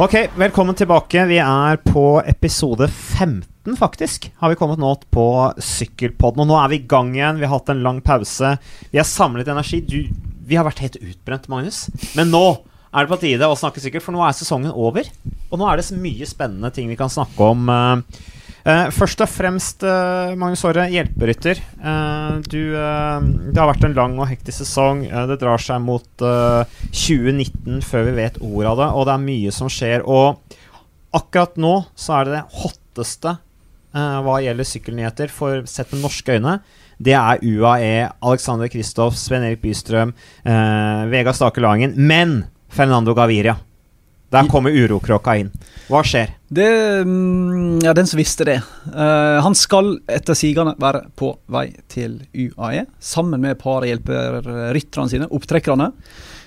[0.00, 1.20] Ok, velkommen tilbake.
[1.28, 4.30] Vi er på episode 15, faktisk.
[4.40, 5.26] Har vi kommet nå på
[5.60, 6.40] Sykkelpodden.
[6.40, 7.36] Og nå er vi i gang igjen.
[7.36, 8.54] Vi har hatt en lang pause.
[8.88, 9.82] Vi har samlet energi.
[9.84, 9.98] Du,
[10.48, 11.82] vi har vært helt utbrent, Magnus.
[12.16, 12.40] Men nå
[12.88, 15.12] er det på tide å snakke sykkel, for nå er sesongen over.
[15.50, 17.68] Og nå er det så mye spennende ting vi kan snakke om.
[17.68, 18.32] Uh,
[18.62, 21.58] Uh, først og fremst, uh, Magnus Aare, hjelperytter.
[21.82, 25.02] Uh, du, det har vært en lang og hektisk sesong.
[25.10, 29.54] det drar seg mot 2019 før vi vet ordet av det, og det er mye
[29.54, 30.06] som skjer.
[30.06, 30.38] Og
[31.18, 33.38] akkurat nå så er det det hotteste
[33.92, 36.54] hva gjelder sykkelnyheter, for sett med norske øyne.
[37.02, 40.14] Det er UAE, Alexander Kristoff, Sven Erik Bystrøm,
[41.12, 41.92] Vega Stake Langen.
[42.00, 42.38] Men
[42.72, 43.58] Fernando Gaviria
[44.32, 45.50] der kommer urokråka inn.
[45.92, 46.30] Hva skjer?
[46.48, 46.68] Det,
[47.04, 48.58] mm, ja, den som visste det.
[48.88, 55.12] Uh, han skal etter sigende være på vei til UAE, sammen med et par hjelperytterne
[55.12, 55.90] sine, opptrekkerne.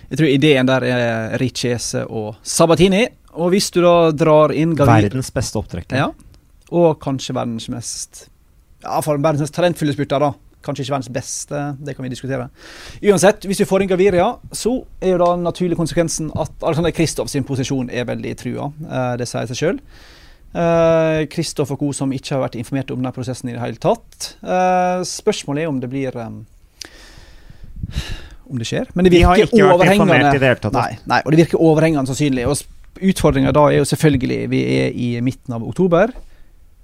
[0.10, 3.06] Jeg tror ideen der er Richese og Sabatini.
[3.36, 5.98] Og hvis du da drar inn Gavir Verdens beste opptrekker.
[6.00, 6.10] Ja,
[6.74, 8.26] og kanskje verdens mest
[8.86, 10.32] Ja, for verdens mest talentfulle spurter, da.
[10.66, 12.50] Kanskje ikke verdens beste, det kan vi diskutere.
[13.06, 16.94] Uansett, hvis vi får inn Gaviria, så er jo da den naturlige konsekvensen at Alexander
[16.96, 18.72] Kristoff sin posisjon er veldig trua.
[18.86, 19.80] Eh, det sier seg sjøl.
[21.32, 21.92] Kristoff eh, og co.
[21.94, 24.36] som ikke har vært informert om denne prosessen i det hele tatt.
[24.42, 26.16] Eh, spørsmålet er om det blir
[28.46, 28.90] om det skjer.
[28.94, 30.22] Men det virker overhengende.
[30.22, 30.78] I det hele tatt.
[30.78, 32.48] Nei, nei, og det virker overhengende sannsynlig.
[32.50, 32.56] Og
[32.96, 36.14] Utfordringa da er jo selvfølgelig Vi er i midten av oktober.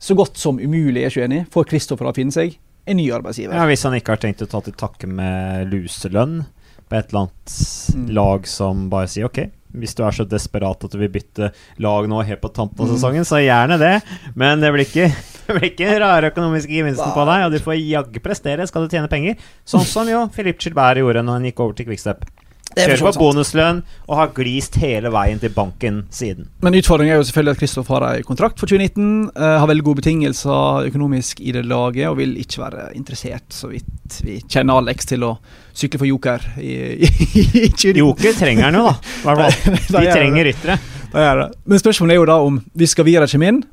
[0.01, 3.55] Så godt som umulig, er ikke enig, for Kristoffer å finne seg en ny arbeidsgiver.
[3.55, 6.43] Ja, Hvis han ikke har tenkt å ta til takke med luselønn
[6.89, 7.57] på et eller annet
[7.95, 8.07] mm.
[8.17, 9.45] lag som bare sier ok,
[9.79, 11.51] hvis du er så desperat at du vil bytte
[11.83, 12.95] lag nå helt på tampen av mm.
[12.97, 13.93] sesongen, så gjerne det.
[14.35, 15.07] Men det blir ikke,
[15.47, 18.91] det blir ikke rare økonomiske gevinsten på deg, og du får jaggu prestere skal du
[18.97, 19.39] tjene penger.
[19.63, 22.27] Sånn som jo Filip Gilbert gjorde når han gikk over til Quickstep.
[22.75, 26.47] Kjører på bonuslønn og har glist hele veien til banken siden.
[26.63, 29.09] Men utfordringen er jo selvfølgelig at Kristoff har en kontrakt for 2019.
[29.35, 33.47] Uh, eh, har veldig gode betingelser økonomisk i det laget og vil ikke være interessert,
[33.51, 35.33] så vidt vi kjenner Alex, til å
[35.75, 36.71] sykle for Joker i,
[37.03, 37.99] i, i 2019.
[37.99, 39.51] Joker trenger han jo, da.
[39.97, 40.79] De trenger ryttere.
[41.11, 43.63] Men spørsmålet er jo da om hvis Gavira kommer inn,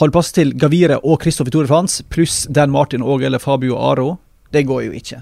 [0.00, 3.38] Hold pass til Gavire og Kristoff i Tour de France, pluss Dan Martin og eller
[3.38, 4.16] Fabio Aro,
[4.50, 5.20] det går jo ikke.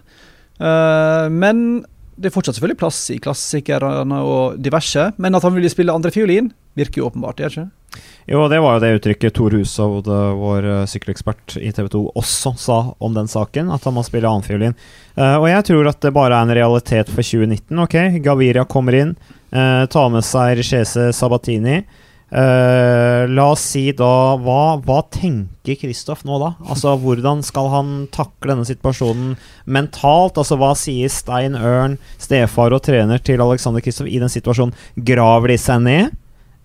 [0.56, 1.82] Uh, men
[2.16, 6.50] det er fortsatt selvfølgelig plass i klassikerne og diverse, men at han vil spille andrefiolin,
[6.78, 8.02] virker jo åpenbart, gjør ikke
[8.32, 10.08] Jo, det var jo det uttrykket Tor Hushovd,
[10.38, 14.28] vår eh, sykkelekspert i TV 2, også sa om den saken, at han må spille
[14.28, 14.76] annenfiolin.
[15.16, 17.82] Uh, og jeg tror at det bare er en realitet for 2019.
[17.84, 19.16] Ok, Gaviria kommer inn,
[19.52, 21.82] uh, tar med seg Regese Sabatini.
[22.32, 26.54] Uh, la oss si da Hva, hva tenker Kristoff nå, da?
[26.64, 29.34] Altså, Hvordan skal han takle denne situasjonen
[29.68, 30.40] mentalt?
[30.40, 34.72] Altså, Hva sier Stein Ørn, stefar og trener, til Alexander Kristoff i den situasjonen?
[34.96, 36.16] Graver de seg ned?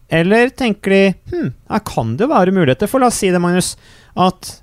[0.07, 2.87] Eller tenker de hm, her kan det jo være muligheter?
[2.87, 3.73] For la oss si det, Magnus,
[4.15, 4.53] at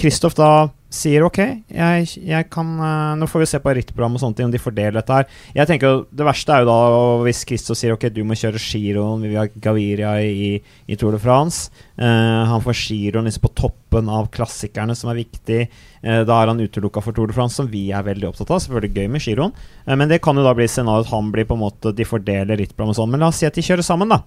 [0.00, 0.52] Kristoff uh, da
[0.92, 1.38] sier ok,
[1.72, 4.60] jeg, jeg kan uh, Nå får vi se på rittprogram og sånne ting, om de
[4.60, 5.28] fordeler dette her.
[5.56, 6.78] Jeg tenker Det verste er jo da
[7.24, 11.22] hvis Christo sier ok, du må kjøre giroen, vi har Gaviria i, i, Tour de
[11.22, 11.72] France.
[11.96, 15.62] Uh, han får giroen liksom på toppen av klassikerne, som er viktig.
[16.04, 18.62] Uh, da er han utelukka for Tour de France, som vi er veldig opptatt av.
[18.66, 19.56] Selvfølgelig gøy med giroen,
[19.88, 22.60] men det kan jo da bli scenarioet at han blir på en måte De fordeler
[22.60, 23.10] rittprogram og sånn.
[23.12, 24.22] Men la oss si at de kjører sammen, da.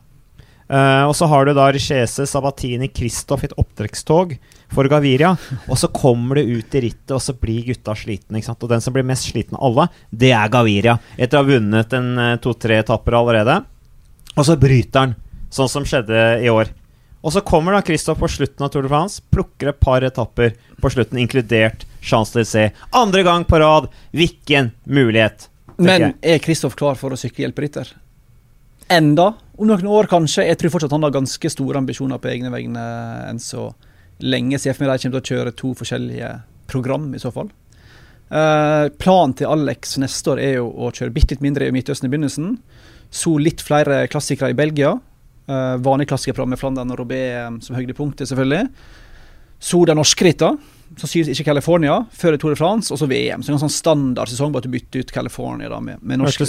[0.66, 4.34] Uh, og så har du da Richese, Sabatini, Kristoff i et opptrekkstog
[4.74, 5.34] for Gaviria.
[5.70, 8.42] Og så kommer du ut i rittet, og så blir gutta slitne.
[8.42, 10.98] Og den som blir mest sliten av alle, det er Gaviria.
[11.18, 13.60] Etter å ha vunnet en uh, to-tre etapper allerede.
[14.36, 15.16] Og så bryter han,
[15.54, 16.72] sånn som skjedde i år.
[17.26, 20.54] Og så kommer da Kristoff på slutten av Tour de France, plukker et par etapper
[20.82, 22.76] på slutten, inkludert Champs-Élysées.
[22.94, 23.90] Andre gang på rad.
[24.14, 25.48] Hvilken mulighet!
[25.82, 27.90] Men er Kristoff klar for å sykkelhjelperytter?
[28.94, 29.32] Enda?
[29.58, 30.46] Om noen år, kanskje.
[30.46, 32.86] Jeg tror fortsatt han har ganske store ambisjoner på egne vegne
[33.26, 33.72] enn så
[34.24, 34.60] lenge.
[34.62, 36.32] Ser for meg de kommer til å kjøre to forskjellige
[36.72, 37.52] program, i så fall.
[38.26, 42.10] Uh, planen til Alex neste år er jo å kjøre bitte litt mindre i Midtøsten
[42.10, 42.56] i begynnelsen.
[43.14, 44.96] Så litt flere klassikere i Belgia.
[45.46, 47.22] Uh, vanlig klassikerprogram med Flandern og Robé
[47.64, 48.70] som høydepunktet, selvfølgelig.
[49.62, 53.44] Så de norske rittene sannsynligvis ikke California før Tour de France, og så VM.
[53.44, 56.44] Så en sånn standard sesong bare at du bytte ut California da, med, med norsk,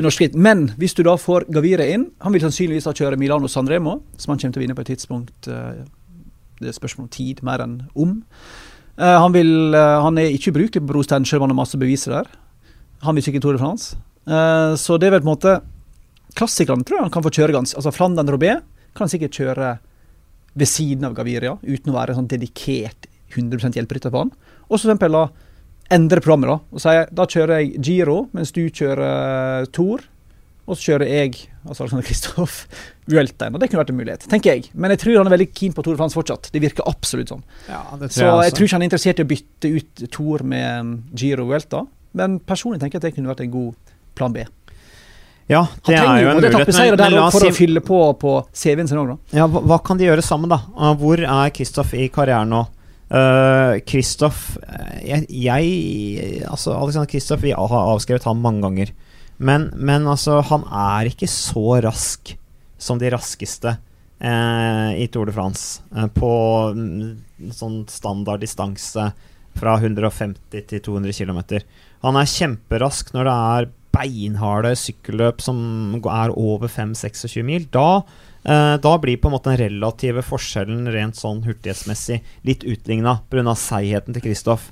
[0.00, 0.38] norsk ritt.
[0.38, 4.32] Men hvis du da får Gavire inn Han vil sannsynligvis da kjøre Milano Sanremo, som
[4.32, 5.84] han kommer til å vinne på et tidspunkt uh,
[6.58, 8.18] Det er spørsmål om tid mer enn om.
[8.98, 11.80] Uh, han, vil, uh, han er ikke ubrukelig på brostein, selv om han har masse
[11.80, 12.30] beviser der.
[13.06, 13.96] Han vil ikke Tour de France.
[14.76, 15.52] så det er vel på en måte
[16.36, 18.50] Klassikerne tror jeg han kan få kjøre ganske Altså Flandern Robé
[18.92, 19.70] kan han sikkert kjøre
[20.58, 23.06] ved siden av Gaviria, uten å være sånn dedikert
[23.36, 24.32] 100 hjelperytter på han.
[24.68, 25.34] Og så f.eks.
[25.94, 26.50] endre programmet.
[26.50, 30.02] Da og si da kjører jeg Giro mens du kjører Tour.
[30.68, 31.36] Og så kjører jeg
[31.68, 32.58] altså Alexander Kristoff
[33.08, 34.70] Vuelta Og Det kunne vært en mulighet, tenker jeg.
[34.74, 36.50] Men jeg tror han er veldig keen på Tour de France fortsatt.
[36.52, 37.44] Det virker absolutt sånn.
[37.68, 40.44] Ja, tror Så jeg, jeg tror ikke han er interessert i å bytte ut Tour
[40.48, 41.84] med Giro Vuelta.
[42.18, 44.44] Men personlig tenker jeg at det kunne vært en god plan B.
[45.48, 46.58] Ja, det er jo en mulighet.
[46.68, 47.48] Men, men for si...
[47.48, 49.38] å fylle på på CV-en sin òg, da.
[49.40, 50.60] ja, hva, hva kan de gjøre sammen, da?
[51.00, 52.66] Hvor er Kristoff i karrieren nå?
[53.08, 58.92] Uh, Kristoff uh, jeg, jeg Altså, Alexander Kristoff, vi har avskrevet han mange ganger.
[59.38, 62.34] Men, men altså, han er ikke så rask
[62.78, 63.76] som de raskeste
[64.18, 65.82] eh, i Tour de France.
[65.94, 66.30] eh, på
[66.74, 69.10] mm, sånn standard distanse
[69.58, 71.42] fra 150 til 200 km.
[72.06, 75.58] Han er kjemperask når det er beinharde sykkelløp som
[75.98, 77.66] er over 5-26 mil.
[77.74, 78.02] Da,
[78.44, 83.54] eh, da blir på en måte den relative forskjellen rent sånn hurtighetsmessig litt utligna pga.
[83.54, 84.70] seigheten til Kristoff.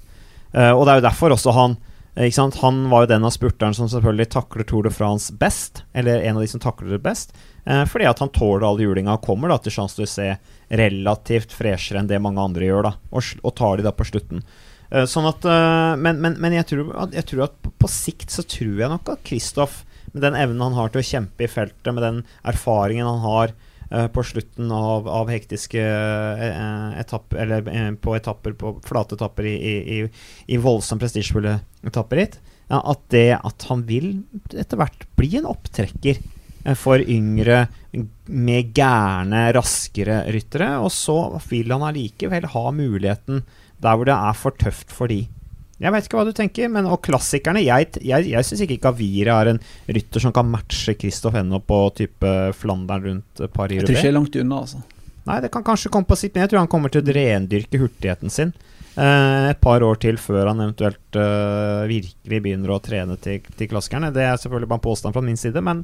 [0.53, 1.77] Eh, og det er jo derfor også han?
[2.17, 5.83] Han var jo den av spurterne som selvfølgelig takler Tour de France best.
[5.93, 7.35] Eller en av de som takler det best.
[7.67, 10.39] Eh, fordi at han tåler all julinga og kommer da til Champs-Élysées
[10.81, 12.89] relativt freshere enn det mange andre gjør.
[12.89, 14.45] da Og, og tar de da på slutten.
[14.91, 17.91] Eh, sånn at, eh, men men, men jeg, tror, at, jeg tror at på, på
[17.91, 21.45] sikt så tror jeg nok at Kristoff, med den evnen han har til å kjempe
[21.45, 23.57] i feltet, med den erfaringen han har
[23.89, 29.55] på slutten av, av hektiske uh, etapper Eller eh, på etapper på flate etapper i,
[29.55, 29.99] i,
[30.47, 32.39] i, voldsomt prestisjefulle etapper hit,
[32.75, 34.09] at det at han vil
[34.51, 37.67] etter hvert bli en opptrekker eh, for yngre,
[38.27, 40.73] med gærne, raskere ryttere.
[40.83, 41.17] Og så
[41.47, 43.45] vil han allikevel ha muligheten
[43.79, 45.29] der hvor det er for tøft for de.
[45.77, 49.41] Jeg vet ikke hva du tenker, men og klassikerne Jeg, jeg, jeg syns ikke Gavira
[49.43, 49.63] er en
[49.93, 54.17] rytter som kan matche Kristoff Henno på type Flandern rundt Jeg tror ikke det er
[54.17, 54.81] langt unna, altså.
[55.27, 57.81] Nei, det kan kanskje komme på sitt, men jeg tror han kommer til å rendyrke
[57.83, 58.53] hurtigheten sin
[58.95, 63.71] eh, et par år til før han eventuelt eh, virkelig begynner å trene til, til
[63.73, 64.13] klassikerne.
[64.15, 65.83] Det er selvfølgelig bare en påstand fra min side, men,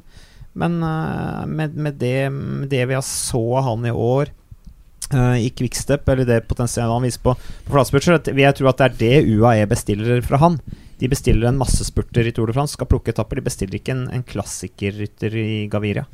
[0.55, 4.31] men eh, med, med, det, med det vi har så av han i år
[5.11, 8.31] i quickstep, eller det potensialet han viser på, på flatspurter.
[8.39, 10.59] jeg tro at det er det UAE bestiller fra han.
[10.99, 13.41] De bestiller en massespurter i Tour de France, skal plukke etapper.
[13.41, 16.05] De bestiller ikke en, en klassikerrytter i Gaviria.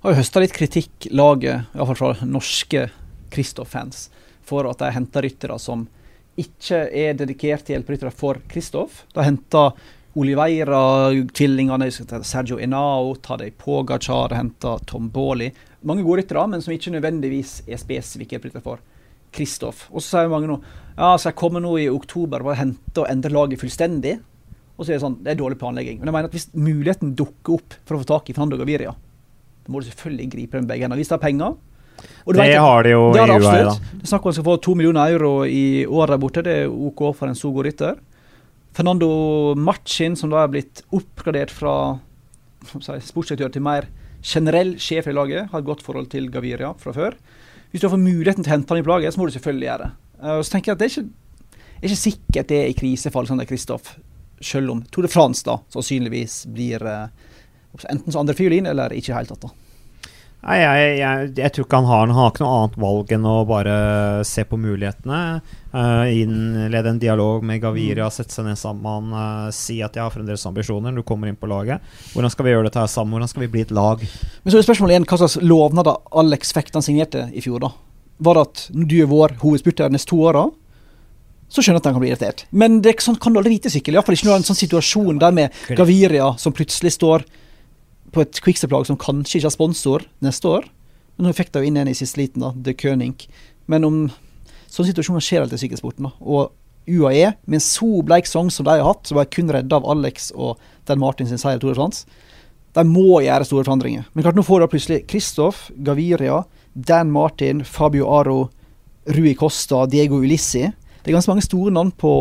[0.00, 2.86] Har jo høsta litt kritikk, laget, iallfall fra norske
[3.34, 4.06] Kristoff-fans,
[4.46, 5.84] for at de henter ryttere som
[6.40, 9.02] ikke er dedikerte hjelperyttere for Kristoff.
[9.16, 9.72] De henter
[10.16, 11.90] Oliveira-tvillingene,
[12.24, 15.50] Sergio Enao, Tadej Pogacar, henta Tom Baarli.
[15.86, 18.80] Mange gode ryttere, men som ikke nødvendigvis er spesifikke hjelperyttere for
[19.36, 19.86] Kristoff.
[19.92, 20.56] Og så sier mange nå
[20.96, 24.14] ja, så jeg kommer nå i oktober og hente og endre laget fullstendig.
[24.76, 25.98] Og så er det sånn, det er dårlig planlegging.
[26.00, 28.94] Men jeg mener at hvis muligheten dukker opp for å få tak i Fernando Gaviria,
[28.96, 31.00] da må du selvfølgelig gripe den begge hendene.
[31.00, 31.56] Hvis det er penger
[32.26, 33.74] og Det vet har de jo det har i det UAE, da.
[33.92, 36.42] Det er snakk om skal få to millioner euro i året borte.
[36.44, 38.00] Det er OK for en så god rytter.
[38.76, 41.72] Fernando Machin, som da er blitt oppgradert fra
[42.66, 43.88] si, sportsdirektør til mer
[44.26, 47.16] generell sjef i laget, har et godt forhold til Gaviria fra før.
[47.70, 49.86] Hvis du fått muligheten til å hente han i laget, så må du selvfølgelig gjøre
[49.86, 49.90] det.
[50.20, 53.12] Eh, Så tenker jeg at det er ikke, er ikke sikkert det er i krise
[53.12, 53.94] for Alexander Kristoff,
[54.44, 57.08] selv om Tour de France da sannsynligvis blir eh,
[57.88, 59.48] enten som andre fiolin eller ikke i det hele tatt.
[59.48, 59.65] da.
[60.46, 63.24] Nei, jeg, jeg, jeg tror ikke han har, han har ikke noe annet valg enn
[63.26, 63.76] å bare
[64.28, 65.22] se på mulighetene.
[65.72, 70.12] Uh, innlede en dialog med Gaviria, sette seg ned sammen, uh, si at jeg har
[70.14, 70.94] fremdeles ambisjoner.
[70.94, 71.82] Du kommer inn på laget.
[72.12, 73.16] Hvordan skal vi gjøre dette her sammen?
[73.16, 74.04] Hvordan skal vi bli et lag?
[74.06, 77.66] Men så er spørsmålet igjen hva slags lovnader Alex fikk han signerte i fjor.
[77.66, 77.72] da.
[78.22, 80.44] Var det at du er vår hovedspurter de neste to åra,
[81.50, 82.46] så skjønner jeg at han kan bli irritert.
[82.54, 83.98] Men det sånn kan du aldri vite, sykkel.
[83.98, 87.26] Iallfall ikke når det er en sånn situasjon der med Gaviria som plutselig står
[88.16, 90.68] på et quickstep-lag som kanskje ikke har sponsor neste år.
[91.16, 93.28] Men nå fikk de inn en i siste liten, da, The König.
[93.70, 93.98] Men om
[94.66, 96.08] sånne situasjoner skjer alltid i sykkelsporten.
[96.08, 96.14] da.
[96.20, 96.52] Og
[96.86, 99.88] UAE, med en så bleik sang som de har hatt, som var kun redda av
[99.90, 101.90] Alex og Dan Martin sin seier i Tour de
[102.76, 104.04] de må gjøre store forandringer.
[104.12, 106.42] Men klart, nå får du plutselig Kristoff, Gaviria,
[106.74, 108.50] Dan Martin, Fabio Aro,
[109.16, 110.66] Rui Costa, Diego Ulissi.
[111.00, 112.12] Det er ganske mange store navn på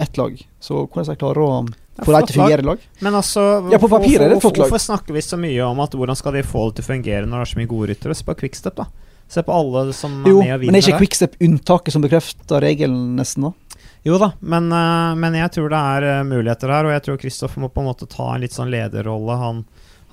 [0.00, 0.38] ett lag.
[0.64, 1.60] Så hvordan jeg klare å
[1.98, 2.86] Det er få dem flott til å fungere i lag?
[3.02, 4.68] Men altså, Ja, på papiret er det et flott lag.
[4.70, 7.26] hvorfor snakker vi så mye om at hvordan skal de få det til å fungere
[7.26, 8.14] når det er så mye gode ryttere?
[8.14, 8.86] Se på Quickstep, da.
[9.28, 11.00] Se på alle som er Jo, med og men er ikke.
[11.02, 13.50] Quickstep unntaket som bekrefter regelen, nesten?
[13.50, 13.52] da?
[14.06, 17.18] Jo da, men, eh, men jeg tror det er eh, muligheter her, og jeg tror
[17.20, 19.34] Kristoffer må på en måte ta en litt sånn lederrolle.
[19.42, 19.64] Han,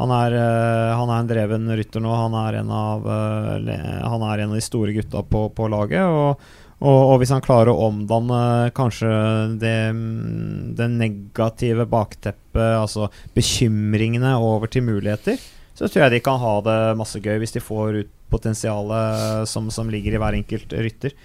[0.01, 2.09] han, er, eh, han er en dreven rytter nå.
[2.11, 6.01] Han er en av, han er en av de store gutta på, på laget.
[6.01, 6.41] Og,
[6.85, 9.09] og, og hvis han klarer å omdanne kanskje
[9.61, 9.75] det,
[10.77, 15.41] det negative bakteppet, altså bekymringene, over til muligheter,
[15.75, 19.67] så tror jeg de kan ha det masse gøy hvis de får ut potensialet som,
[19.73, 21.15] som ligger i hver enkelt rytter.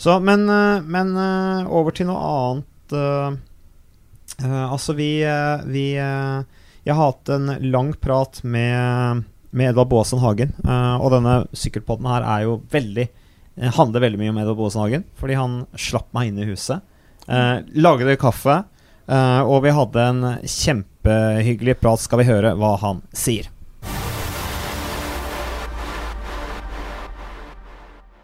[0.00, 0.46] Så, men,
[0.88, 2.94] men eh, over til noe annet.
[2.96, 3.34] eh,
[4.40, 5.10] eh, altså, vi,
[5.68, 10.52] vi Jeg har hatt en lang prat med med Edvard Baasen Hagen.
[10.62, 13.08] Og denne sykkelpodden her er jo veldig
[13.68, 15.04] handler veldig mye om Edvard Boasen.
[15.20, 16.80] Fordi han slapp meg inn i huset.
[17.28, 18.64] Eh, lagde kaffe.
[19.10, 22.00] og vi hadde en kjempehyggelig prat.
[22.00, 23.48] Skal vi høre hva han sier.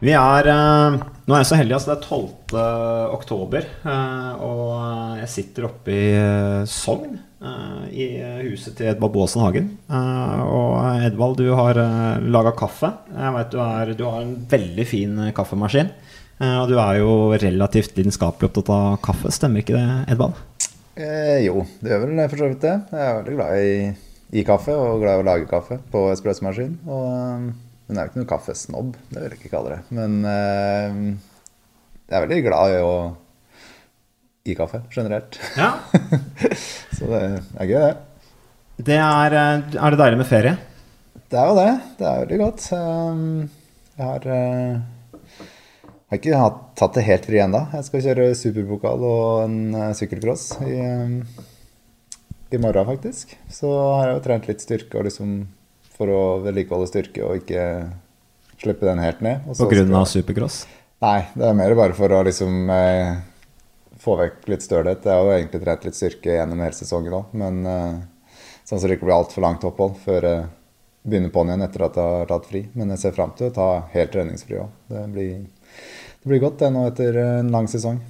[0.03, 1.93] Vi er Nå er jeg så heldig, altså.
[1.93, 3.13] Det er 12.
[3.17, 3.65] oktober.
[4.45, 6.11] og jeg sitter oppe i
[6.69, 7.17] Sogn
[7.91, 8.05] i
[8.47, 9.67] huset til Edvald Baasen Hagen.
[9.89, 11.81] Og Edvald, du har
[12.23, 12.93] laga kaffe.
[13.11, 13.59] Jeg vet du,
[13.99, 15.91] du, har en veldig fin kaffemaskin.
[16.39, 20.39] og du er jo relativt lidenskapelig opptatt av kaffe, stemmer ikke det, Edvald?
[20.97, 22.75] Eh, jo, det gjør vel for så vidt det.
[22.89, 23.73] Jeg er veldig glad i,
[24.39, 26.77] i kaffe og glad i å lage kaffe på espressomaskin.
[26.89, 27.49] Og,
[27.87, 29.79] men jeg er jo ikke noen kaffesnobb, det vil jeg ikke kalle det.
[29.95, 32.93] Men jeg er veldig glad i å
[34.47, 35.39] i kaffe generelt.
[35.57, 35.73] Ja.
[36.97, 37.21] så det
[37.59, 37.95] er gøy, det.
[38.89, 40.53] det er, eh, er, det deilig med ferie?
[41.27, 41.71] Det er jo det.
[41.99, 42.67] Det er veldig godt.
[42.71, 43.25] Um,
[43.97, 45.41] jeg har, jeg
[46.07, 46.41] har ikke
[46.79, 47.65] tatt det helt fri ennå.
[47.75, 51.17] Jeg skal kjøre superpokal og en uh, sykkelcross i, um,
[52.53, 53.35] i, morgen, faktisk.
[53.51, 55.41] Så har jeg jo trent litt styrke og liksom,
[55.97, 57.63] for å vedlikeholde styrke og ikke
[58.61, 59.47] slippe den helt ned.
[59.57, 60.65] På grunn av supercross?
[61.03, 63.17] Nei, det er mer bare for å liksom eh,
[64.01, 65.05] få vekk litt stølhet.
[65.05, 67.97] Jeg har jo egentlig trent litt styrke gjennom hele sesongen òg, men eh,
[68.65, 70.45] sånn så det ikke blir altfor langt opphold før jeg
[71.07, 72.63] begynner på'n igjen etter at jeg har tatt fri.
[72.75, 74.71] Men jeg ser fram til å ta helt treningsfri òg.
[74.91, 75.27] Det, det,
[76.27, 78.01] blir godt det nå etter en lang sesong.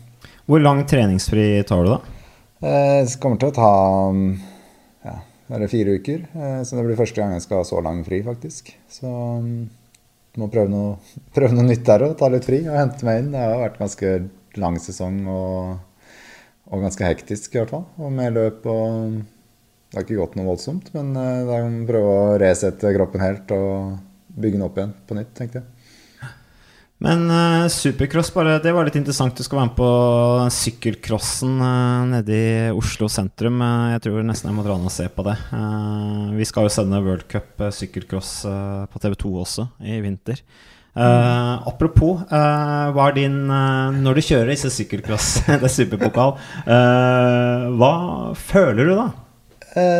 [0.48, 2.00] Hvor lang treningsfri tar du, da?
[2.64, 3.72] Eh, jeg kommer til å ta
[5.56, 6.24] er det fire uker.
[6.36, 8.74] Eh, så det blir første gang jeg skal ha så lang fri, faktisk.
[8.92, 10.98] Så jeg må prøve noe,
[11.38, 12.18] prøve noe nytt der òg.
[12.20, 13.32] Ta litt fri og hente meg inn.
[13.36, 14.14] Det har vært ganske
[14.58, 15.78] lang sesong og,
[16.70, 17.88] og, ganske hektisk, i hvert fall.
[18.02, 19.18] Og med løp og
[19.88, 23.54] Det har ikke gått noe voldsomt, men eh, da kan prøve å resette kroppen helt
[23.56, 23.94] og
[24.36, 25.77] bygge den opp igjen på nytt, tenkte jeg.
[27.04, 29.38] Men uh, supercross, bare, det var litt interessant.
[29.38, 29.90] Du skal være med på
[30.56, 33.62] sykkelcrossen uh, nede i Oslo sentrum.
[33.62, 35.36] Uh, jeg tror nesten jeg må dra ned og se på det.
[35.52, 38.32] Uh, vi skal jo sende World Cup sykkelcross
[38.90, 40.42] på TV2 også i vinter.
[40.98, 46.34] Uh, apropos, hva er din Når du kjører disse sykkelcross, det er superpokal,
[47.78, 47.94] hva
[48.34, 49.10] føler du da?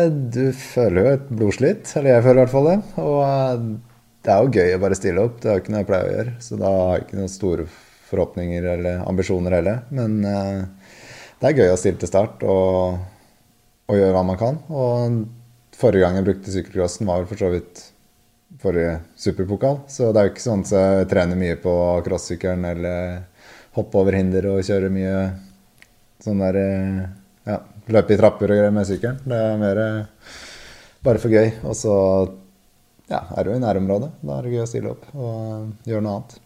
[0.08, 2.78] du føler jo et blodslitt, eller jeg føler i hvert fall det.
[2.98, 3.68] Og
[4.24, 6.08] det er jo gøy å bare stille opp, det er jo ikke noe jeg pleier
[6.08, 6.32] å gjøre.
[6.44, 7.68] Så da har jeg ikke noen store
[8.08, 9.82] forhåpninger eller ambisjoner heller.
[9.94, 12.98] Men det er gøy å stille til start og,
[13.88, 14.58] og gjøre hva man kan.
[14.72, 15.20] Og
[15.78, 17.84] forrige gang jeg brukte sykkelcrossen, var vel for så vidt
[18.58, 19.82] forrige superpokal.
[19.90, 21.74] Så det er jo ikke sånn at jeg trener mye på
[22.06, 23.20] crossykkelen eller
[23.78, 25.14] hoppe over hinder og kjøre mye
[26.24, 27.60] sånn der ja,
[27.94, 29.20] løpe i trapper og greier med sykkelen.
[29.28, 29.82] Det er mer
[31.06, 31.52] bare for gøy.
[31.62, 31.94] Og så
[33.08, 34.10] ja, er jo i nærområdet.
[34.20, 36.38] Da er det gøy å stille opp og gjøre noe annet.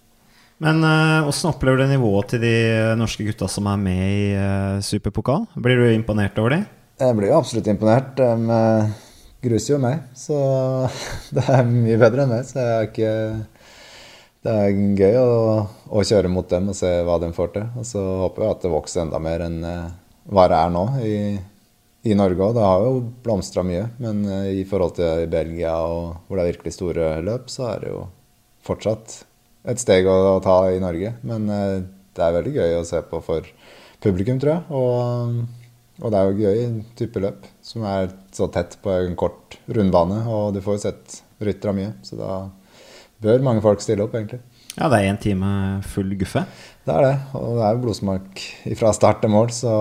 [0.62, 0.84] Men
[1.26, 2.56] åssen uh, opplever du nivået til de
[2.98, 5.48] norske gutta som er med i uh, superpokal?
[5.58, 6.60] Blir du imponert over de?
[7.02, 8.14] Jeg blir jo absolutt imponert.
[8.14, 8.60] De
[9.42, 10.38] gruser jo meg, så
[11.34, 12.46] det er mye bedre enn meg.
[12.46, 13.14] Så jeg er ikke
[14.42, 15.34] Det er gøy å,
[15.86, 17.66] å, kjøre mot dem og se hva de får til.
[17.78, 19.92] Og så håper jeg at det vokser enda mer enn eh,
[20.34, 21.12] hva det er nå i,
[22.02, 22.54] i Norge òg.
[22.56, 26.52] Det har jo blomstra mye, men eh, i forhold til Belgia, og hvor det er
[26.54, 28.04] virkelig store løp, så er det jo
[28.66, 29.18] fortsatt
[29.70, 31.14] et steg å, ta i Norge.
[31.26, 31.80] Men eh,
[32.12, 33.46] det er veldig gøy å se på for
[34.02, 34.64] publikum, tror jeg.
[34.82, 35.42] Og
[36.02, 36.62] og det er jo gøy
[36.98, 40.22] type løp som er så tett på en kort rundbane.
[40.26, 42.32] Og du får jo sett ryttere mye, så da
[43.22, 44.40] bør mange folk stille opp, egentlig.
[44.72, 46.46] Ja, det er én time full guffe?
[46.82, 47.16] Det er det.
[47.38, 48.46] Og det er jo blodsmak
[48.78, 49.74] fra start til mål, så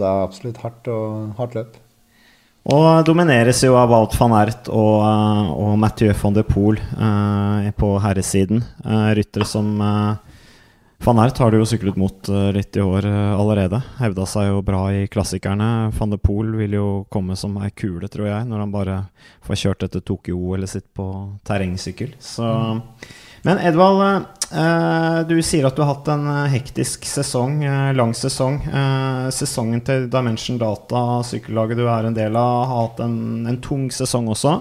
[0.00, 1.76] det er absolutt hardt, og, hardt løp.
[2.68, 5.04] Og domineres jo av Wout van Ert og,
[5.54, 8.60] og Mathieu van de Poel eh, på herresiden.
[8.84, 10.34] Eh, ryttere som eh,
[11.04, 13.78] Van Ert har du jo syklet mot uh, litt i år uh, allerede.
[14.00, 15.92] Hevda seg jo bra i klassikerne.
[15.94, 18.96] Van de Poel vil jo komme som ei kule, tror jeg, når han bare
[19.46, 21.06] får kjørt dette Tokyo-OL-et sitt på
[21.46, 22.16] terrengsykkel.
[22.18, 22.82] Så mm.
[23.46, 27.60] Men Edvald, uh, du sier at du har hatt en hektisk sesong,
[27.94, 28.60] lang sesong.
[29.34, 33.90] sesongen til Dimension Data, sykkellaget du er en del av, har hatt en, en tung
[33.94, 34.58] sesong også.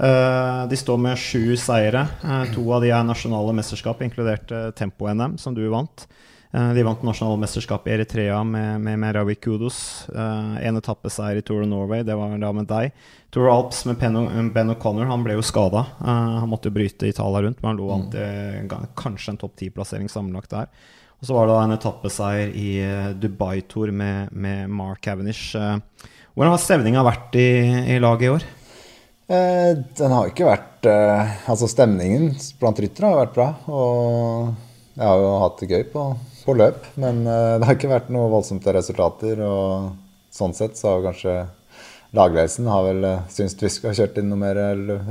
[0.00, 2.06] Eh, de står med sju seire.
[2.24, 6.06] Eh, to av de er nasjonale mesterskap, inkludert Tempo-NM, som du vant.
[6.50, 10.08] De vant nasjonalmesterskapet i Eritrea med, med Merawi Kudos.
[10.10, 12.90] en etappeseier i Tour of Norway, det var da med deg.
[13.30, 15.84] Tour Alps med Ben O'Connor, han ble jo skada.
[16.00, 20.50] han måtte bryte Italia rundt, men han lå an til kanskje en topp ti-plassering sammenlagt
[20.50, 20.66] der.
[21.20, 22.70] Og så var det da en etappeseier i
[23.14, 25.52] Dubai-tour med, med, Mark Cavendish.
[26.34, 27.50] hvordan har stemninga vært i,
[27.94, 28.50] i laget i år?
[29.30, 33.48] Eh, den har ikke vært eh, Altså, stemningen blant ryttere har vært bra.
[33.70, 34.50] Og
[34.96, 36.06] jeg har jo hatt det gøy på,
[36.56, 39.40] løp, men eh, det har ikke vært noe voldsomt av resultater.
[39.44, 39.90] Og
[40.34, 41.36] sånn sett så har kanskje
[42.16, 44.58] lagledelsen har vel uh, syntes vi skulle ha kjørt inn noe mer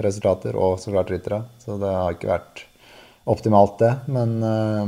[0.03, 1.41] resultater, og så klart ryttere.
[1.63, 2.63] Så det har ikke vært
[3.29, 3.93] optimalt, det.
[4.11, 4.85] Men uh,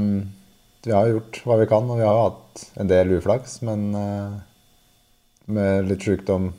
[0.84, 3.60] vi har gjort hva vi kan, og vi har hatt en del uflaks.
[3.68, 4.40] Men uh,
[5.52, 6.52] med litt sykdom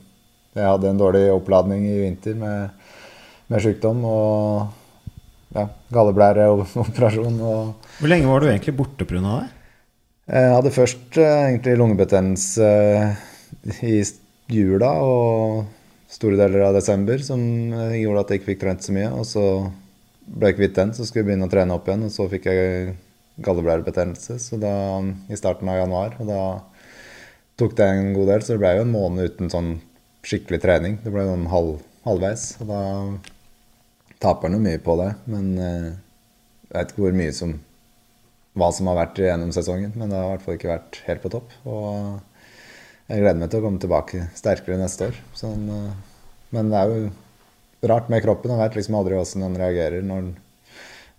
[0.52, 2.88] Jeg hadde en dårlig oppladning i vinter med,
[3.48, 4.66] med sykdom og
[5.56, 7.38] ja, galleblæreoperasjon.
[7.48, 9.22] Og Hvor lenge var du egentlig borte pga.
[9.22, 9.61] det?
[10.32, 12.68] Jeg hadde først egentlig lungebetennelse
[13.84, 13.98] i
[14.48, 15.66] jula og
[16.08, 17.42] store deler av desember som
[17.92, 19.10] gjorde at jeg ikke fikk trent så mye.
[19.12, 19.42] Og så
[20.24, 22.06] ble jeg kvitt den, så skulle jeg begynne å trene opp igjen.
[22.06, 22.94] Og så fikk jeg
[23.44, 24.74] galleblærebetennelse så da,
[25.28, 26.16] i starten av januar.
[26.22, 26.42] Og da
[27.60, 29.74] tok det en god del, så det ble jo en måned uten sånn
[30.24, 30.96] skikkelig trening.
[31.04, 31.74] Det ble sånn halv,
[32.06, 32.46] halvveis.
[32.64, 32.80] Og da
[34.24, 35.10] taper en jo mye på det.
[35.28, 35.92] Men eh,
[36.70, 37.54] jeg vet ikke hvor mye som
[38.58, 41.24] hva som har vært gjennom sesongen, men det har i hvert fall ikke vært helt
[41.24, 41.56] på topp.
[41.64, 42.20] Og
[43.08, 45.20] jeg gleder meg til å komme tilbake sterkere neste år.
[45.36, 48.52] Sånn, eh, men det er jo rart med kroppen.
[48.52, 50.32] Jeg vet liksom aldri hvordan den reagerer når den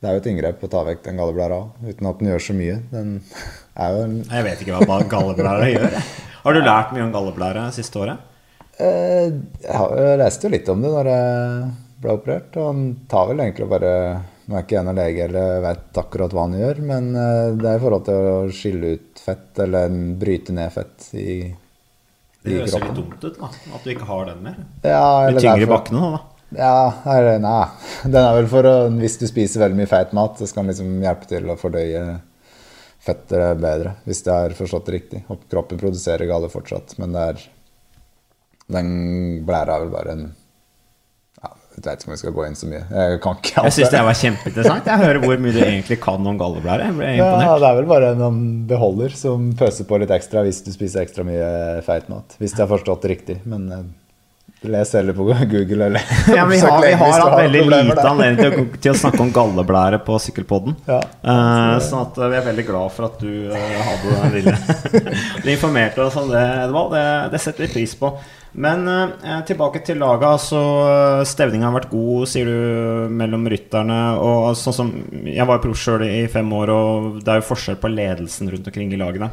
[0.03, 2.53] det er jo et inngrep å ta vekk den galleblæra uten at den gjør så
[2.57, 2.73] mye.
[2.91, 3.11] Den
[3.85, 5.95] er jo en Jeg vet ikke hva galleblære gjør.
[6.43, 8.25] Har du lært mye om galleblære siste året?
[8.83, 9.31] Eh,
[9.63, 11.69] jeg leste jo litt om det når jeg
[12.03, 13.93] ble operert, og han tar vel egentlig bare
[14.43, 17.69] Nå er ikke jeg noen lege eller vet akkurat hva han gjør, men eh, det
[17.69, 21.35] er i forhold til å skille ut fett eller bryte ned fett i
[22.43, 23.47] det høres litt dumt ut, da.
[23.77, 24.59] At du ikke har den mer.
[24.83, 26.21] Ja, eller du tyngre i bakkene nå, da.
[26.53, 27.63] Ja, eller, nei.
[28.03, 30.73] Den er vel for å Hvis du spiser veldig mye feit mat, så skal den
[30.73, 32.03] liksom hjelpe til å fordøye
[33.03, 33.95] fettet bedre.
[34.07, 35.23] Hvis det er forstått riktig.
[35.33, 37.43] Og kroppen produserer galle fortsatt, men det er
[38.73, 38.91] Den
[39.47, 40.27] blæra er vel bare en
[41.73, 42.83] jeg vet ikke om jeg skal gå inn så mye.
[42.85, 43.65] Jeg kan ikke alt.
[43.67, 44.91] Jeg syns det var kjempeinteressant.
[44.91, 46.91] Jeg hører hvor mye du egentlig kan om galleblære.
[46.91, 47.47] Jeg ble imponert.
[47.47, 51.01] Ja, det er vel bare en beholder som pøser på litt ekstra hvis du spiser
[51.03, 51.49] ekstra mye
[51.87, 52.37] feit mat.
[52.37, 53.39] Hvis jeg har forstått det riktig.
[53.49, 53.83] Men eh,
[54.69, 56.01] les heller på Google eller
[56.35, 59.99] ja, Vi har, vi har hatt veldig lite anledning til, til, å snakke om galleblære
[60.05, 60.77] på Sykkelpodden.
[60.87, 63.57] Ja, uh, sånn at vi er veldig glad for at du uh,
[63.89, 64.55] hadde den lille
[65.43, 66.95] Du informerte oss om det, Edvald.
[66.95, 68.13] Det, det setter vi pris på.
[68.53, 70.27] Men eh, tilbake til laget.
[70.29, 70.61] Altså,
[71.25, 73.99] stevninga har vært god, sier du, mellom rytterne.
[74.21, 74.91] Og sånn som
[75.25, 78.69] Jeg var proff sjøl i fem år, og det er jo forskjell på ledelsen rundt
[78.69, 79.31] omkring i lagene.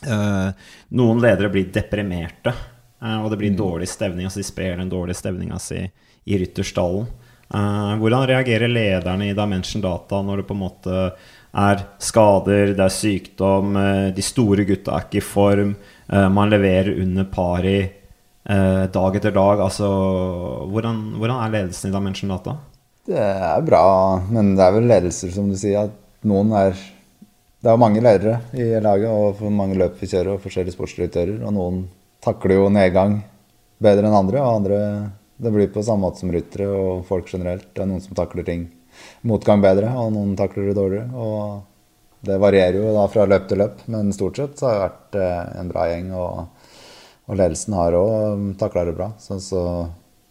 [0.00, 2.54] Eh, noen ledere blir deprimerte,
[3.02, 3.58] eh, og det blir mm.
[3.58, 4.28] dårlig stevning.
[4.28, 7.10] Altså de sprer den dårlige stevninga si i rytterstallen.
[7.50, 11.04] Eh, hvordan reagerer lederne i Dimension Data når det på en måte
[11.50, 15.74] er skader, det er sykdom, eh, de store gutta er ikke i form,
[16.08, 17.90] eh, man leverer under pari eh,
[18.44, 19.60] dag etter dag.
[19.60, 19.88] Altså,
[20.72, 22.56] hvordan, hvordan, er ledelsen i Dimension Data?
[23.06, 23.84] Det er bra,
[24.30, 26.74] men det er vel ledelser, som du sier, at noen er
[27.60, 31.42] Det er mange ledere i laget, og for mange løp vi kjører, og forskjellige sportsdirektører.
[31.44, 31.82] Og noen
[32.24, 33.18] takler jo nedgang
[33.76, 34.78] bedre enn andre, og andre
[35.40, 37.68] Det blir på samme måte som ryttere og folk generelt.
[37.74, 38.66] Det er noen som takler ting
[39.24, 41.08] motgang bedre, og noen takler det dårligere.
[41.14, 41.66] og
[42.20, 45.16] det varierer jo da fra løp til løp, men stort sett så har det vært
[45.16, 46.10] eh, en bra gjeng.
[46.12, 46.59] og
[47.30, 49.12] og ledelsen har òg takla det bra.
[49.22, 49.62] Så, så,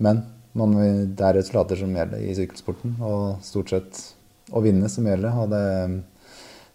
[0.04, 0.22] men
[0.60, 0.76] man,
[1.16, 4.02] det er resultater som gjelder i sykkelsporten, og stort sett
[4.52, 5.38] å vinne som gjelder.
[5.40, 5.64] Og det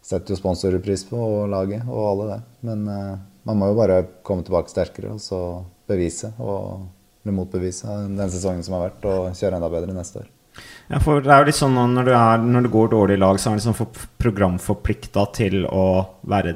[0.04, 2.40] setter jo sponsorer pris på, og laget og alle det.
[2.68, 5.40] Men uh, man må jo bare komme tilbake sterkere og så
[5.88, 6.86] bevise og
[7.24, 10.30] motbevise den sesongen som har vært, og kjøre enda bedre neste år.
[10.88, 13.40] Ja, for det er jo litt sånn Når, er, når du går dårlig i lag,
[13.40, 15.86] så er du liksom programforplikta til å
[16.30, 16.54] være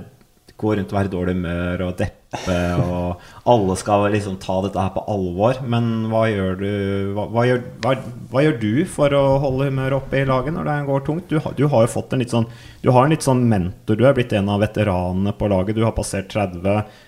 [0.58, 4.82] gå rundt og være i dårlig humør og deppe, og alle skal liksom ta dette
[4.82, 5.60] her på alvor.
[5.70, 6.70] Men hva gjør du,
[7.14, 7.92] hva, hva, gjør, hva,
[8.32, 11.30] hva gjør, du for å holde humøret oppe i laget når det går tungt?
[11.30, 12.48] Du, du, har jo fått en litt sånn
[12.82, 13.98] Du har en litt sånn mentor.
[14.00, 15.78] Du er blitt en av veteranene på laget.
[15.78, 16.64] Du har passert 30.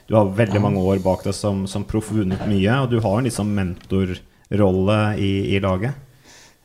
[0.06, 2.78] Du har veldig mange år bak deg som, som proff, vunnet mye.
[2.84, 5.98] Og du har en litt sånn mentorrolle i, i laget.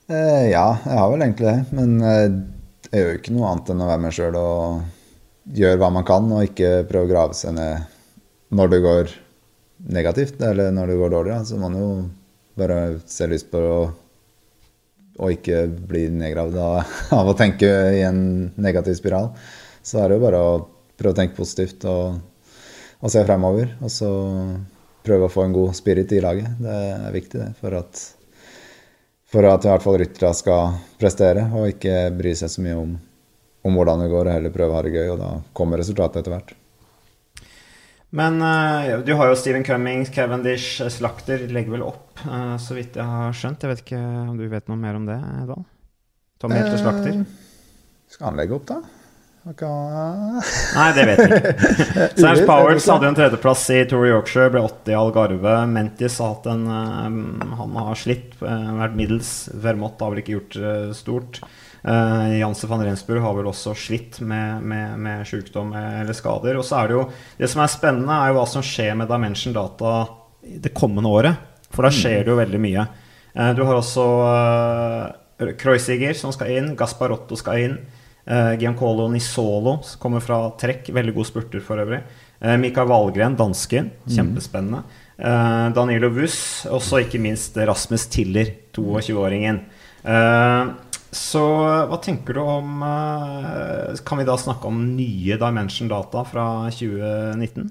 [0.05, 1.59] Eh, ja, jeg har vel egentlig det.
[1.73, 2.27] Men eh,
[2.91, 4.83] jeg gjør jo ikke noe annet enn å være meg sjøl og
[5.53, 7.85] gjør hva man kan, og ikke prøve å grave seg ned
[8.55, 9.13] når det går
[9.95, 11.37] negativt, eller når det går dårlig.
[11.45, 11.89] Så må man jo
[12.55, 12.79] bare
[13.09, 13.77] se lyst på å
[15.15, 19.29] og ikke bli nedgravd av, av, å tenke i en negativ spiral.
[19.85, 20.55] Så er det jo bare å
[20.99, 22.17] prøve å tenke positivt og,
[22.99, 23.77] og se fremover.
[23.79, 24.09] Og så
[25.05, 26.57] prøve å få en god spirit i laget.
[26.59, 28.01] Det er viktig det, for at,
[29.31, 32.95] for at i hvert fall rytterne skal prestere og ikke bry seg så mye om
[33.65, 35.09] om hvordan det går, og heller prøve å ha det gøy.
[35.15, 36.53] Og da kommer resultatet etter hvert.
[38.15, 42.95] Men uh, du har jo Stephen Cummings, Cavendish, Slakter legger vel opp, uh, så vidt
[42.95, 43.65] jeg har skjønt.
[43.65, 45.65] Jeg vet ikke om du vet noe mer om det, Edvald?
[46.39, 47.25] Tom Helte Slakter?
[48.11, 48.79] Skal han legge opp, da?
[49.45, 52.05] Nei, det vet jeg ikke.
[52.23, 55.57] Serge Powers hadde en tredjeplass i Tour Yorkshire, ble 80 i Algarve.
[55.69, 57.19] Mentis har hatt en um,
[57.59, 59.35] Han har slitt, vært middels.
[59.53, 60.57] Vermont har vel ikke gjort
[60.97, 61.43] stort.
[61.85, 66.57] Uh, Janse van Rensburg har vel også slitt med, med, med sykdom eller skader.
[66.57, 67.03] Og så er det jo
[67.37, 69.97] Det som er spennende, er jo hva som skjer med Dimension Data
[70.41, 71.43] det kommende året.
[71.73, 72.87] For da skjer det jo veldig mye.
[73.35, 76.73] Uh, du har også uh, Kreuziger som skal inn.
[76.79, 77.77] Gasparotto skal inn.
[78.25, 80.89] Uh, Giancolo Nisolo som kommer fra trekk.
[80.95, 82.01] Veldig god spurter for øvrig.
[82.41, 83.91] Uh, Mikael Valgren, dansken.
[84.09, 84.81] Kjempespennende.
[85.19, 86.65] Uh, Danilo Wuss.
[86.71, 89.61] Og så ikke minst Rasmus Tiller, 22-åringen.
[90.05, 90.73] Uh,
[91.15, 91.41] så
[91.87, 97.69] hva tenker du om eh, Kan vi da snakke om nye Dimension Data fra 2019?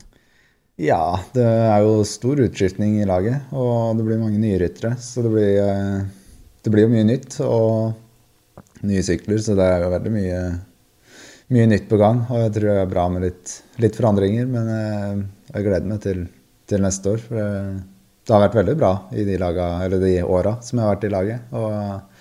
[0.81, 4.97] Ja, det er jo stor utskiftning i laget, og det blir mange nye ryttere.
[4.99, 6.01] Så det blir, eh,
[6.65, 10.41] det blir jo mye nytt og nye sykler, så det er jo veldig mye,
[11.55, 12.25] mye nytt på gang.
[12.27, 13.55] Og jeg tror det er bra med litt,
[13.85, 16.25] litt forandringer, men jeg, eh, jeg gleder meg til,
[16.67, 17.23] til, neste år.
[17.29, 17.85] For det,
[18.25, 21.15] det har vært veldig bra i de, laga, de åra som jeg har vært i
[21.15, 21.55] laget.
[21.55, 22.13] og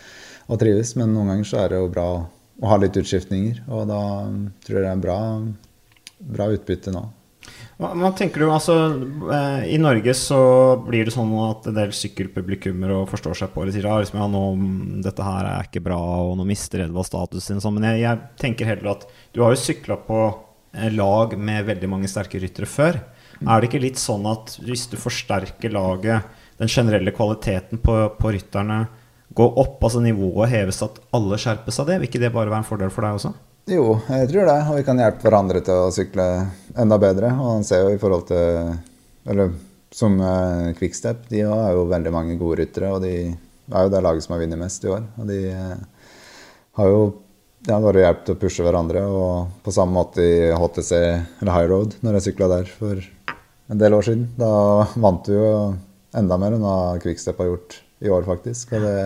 [0.48, 0.96] og trives.
[1.00, 2.08] Men noen ganger så er det jo bra
[2.64, 4.00] å ha litt utskiftninger, og da
[4.64, 5.20] tror jeg det er bra,
[6.38, 7.04] bra utbytte nå.
[7.82, 8.76] Hva, hva, tenker du, altså
[9.34, 10.38] eh, I Norge så
[10.86, 14.28] blir det sånn at en del sykkelpublikummer og forstår seg på det sier liksom, ja,
[14.32, 14.44] nå,
[15.04, 17.60] dette her er ikke bra, og nå mister Edvald statusen.
[17.64, 17.76] Sånn.
[17.80, 20.22] Men jeg, jeg, tenker heller at du har jo sykla på
[20.94, 23.02] lag med veldig mange sterke ryttere før.
[23.42, 23.50] Mm.
[23.50, 26.30] Er det ikke litt sånn at hvis du forsterker laget,
[26.62, 28.86] den generelle kvaliteten på, på rytterne,
[29.34, 32.00] gå opp, altså nivået heves, at alle skjerper seg det?
[32.02, 33.34] Vil ikke det bare være en fordel for deg også?
[33.72, 34.58] Jo, jeg tror det.
[34.68, 36.28] Og vi kan hjelpe hverandre til å sykle
[36.80, 37.32] enda bedre.
[37.40, 38.74] Og han ser jo i forhold til
[39.24, 39.54] Eller
[39.94, 42.92] som uh, Quickstep, de har jo veldig mange gode ryttere.
[42.92, 45.06] Og de er jo det laget som har vunnet mest i år.
[45.22, 46.10] Og de uh,
[46.80, 47.00] har jo
[47.70, 49.06] ja, bare hjulpet å pushe hverandre.
[49.08, 50.92] Og på samme måte i HTC,
[51.40, 53.00] eller High Road, når jeg sykla der for
[53.72, 54.28] en del år siden.
[54.36, 54.52] Da
[55.00, 55.50] vant du jo
[56.14, 58.76] enda mer enn hva Quickstep har gjort i år, faktisk.
[58.76, 58.98] Og det,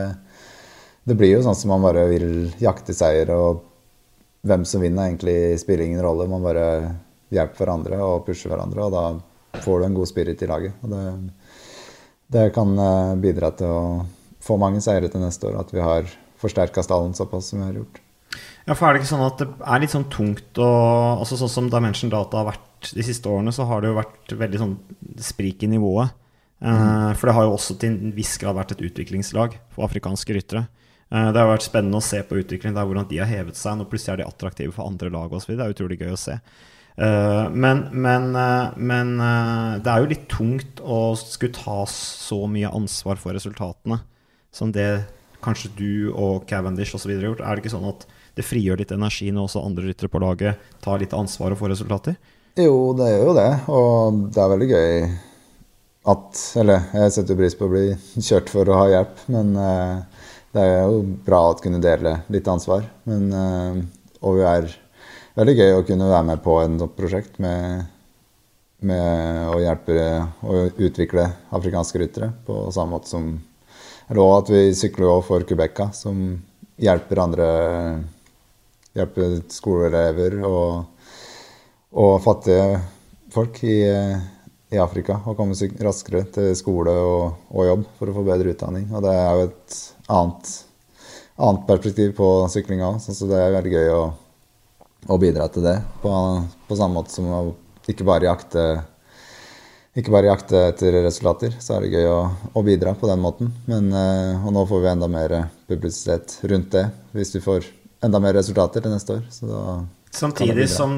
[1.08, 2.30] det blir jo sånn som man bare vil
[2.62, 3.64] jakte seier, og
[4.48, 6.30] hvem som vinner, egentlig spiller ingen rolle.
[6.30, 6.68] Man bare
[7.34, 10.78] hjelper hverandre og pusher hverandre, og da får du en god spirit i laget.
[10.84, 11.06] Og det,
[12.38, 13.84] det kan eh, bidra til å
[14.44, 16.08] få mange seire til neste år, at vi har
[16.38, 18.04] forsterka stallen såpass som vi har gjort.
[18.68, 20.70] Ja, for er det ikke sånn at det er litt sånn tungt å
[21.16, 24.34] altså Sånn som Dimension Data har vært de siste årene, så har det jo vært
[24.44, 24.74] veldig sånn
[25.24, 26.12] sprik i nivået.
[26.58, 27.14] Mm.
[27.18, 30.64] For det har jo også til en viss grad vært et utviklingslag for afrikanske ryttere.
[31.12, 33.78] Eh, det har vært spennende å se på utviklingen der, hvordan de har hevet seg.
[33.78, 35.54] Nå plutselig er de attraktive for andre lag osv.
[35.54, 36.40] Det er utrolig gøy å se.
[36.98, 38.32] Eh, men, men,
[38.76, 39.14] men,
[39.84, 44.02] det er jo litt tungt å skulle ta så mye ansvar for resultatene
[44.54, 44.90] som det
[45.44, 47.14] kanskje du og Cavendish osv.
[47.14, 47.46] har gjort.
[47.46, 50.68] Er det ikke sånn at det frigjør litt energi når også andre ryttere på laget
[50.84, 52.18] tar litt ansvar og får resultater?
[52.58, 53.50] Jo, det gjør jo det.
[53.70, 54.94] Og det er veldig gøy
[56.08, 57.86] at Eller jeg setter pris på å bli
[58.24, 60.00] kjørt for å ha hjelp, men uh,
[60.56, 62.86] det er jo bra å kunne dele litt ansvar.
[63.10, 63.82] Men, uh,
[64.24, 64.70] og det er
[65.38, 67.84] veldig gøy å kunne være med på en prosjekt med,
[68.88, 69.98] med å hjelpe
[70.48, 73.36] å utvikle afrikanske ryttere på samme måte som
[74.08, 76.38] Eller også at vi sykler òg for Kubeka som
[76.80, 77.48] hjelper andre
[78.98, 80.88] Hjelper skoleelever og,
[82.02, 82.80] og fattige
[83.30, 83.76] folk i
[84.74, 88.90] i Afrika og komme raskere til skole og, og, jobb for å få bedre utdanning.
[88.92, 89.78] Og det er jo et
[90.12, 90.52] annet,
[91.38, 94.04] annet perspektiv på syklinga òg, så det er veldig gøy å,
[95.08, 95.80] å bidra til det.
[96.04, 96.12] På,
[96.68, 97.42] på, samme måte som å
[97.88, 98.68] ikke bare jakte
[99.98, 102.18] ikke bare jakte etter resultater, så er det gøy å,
[102.54, 103.48] å bidra på den måten.
[103.66, 105.34] Men, eh, og nå får vi enda mer
[105.66, 106.84] publisitet rundt det,
[107.18, 107.66] hvis vi får
[108.06, 109.24] enda mer resultater til neste år.
[109.34, 109.64] Så da
[110.14, 110.94] Samtidig som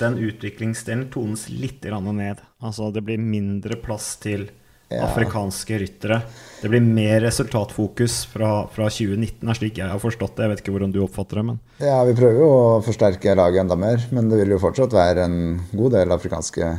[0.00, 2.42] den utviklingsdelen tones litt ned.
[2.64, 4.48] Altså det blir mindre plass til
[4.88, 5.04] ja.
[5.06, 6.20] afrikanske ryttere.
[6.62, 10.46] Det blir mer resultatfokus fra, fra 2019, er slik jeg har forstått det.
[10.46, 13.64] Jeg vet ikke hvordan du oppfatter det, men Ja, vi prøver jo å forsterke laget
[13.64, 15.38] enda mer, men det vil jo fortsatt være en
[15.72, 16.74] god del afrikanske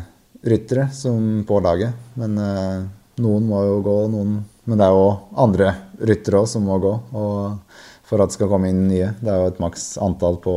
[0.45, 1.97] ryttere som på laget.
[2.19, 2.85] Men eh,
[3.23, 5.67] noen må jo gå, noen Men det er jo andre
[6.09, 6.91] ryttere òg som må gå.
[7.13, 7.75] Og
[8.05, 9.11] for at det skal komme inn nye.
[9.19, 10.55] Det er jo et maks antall på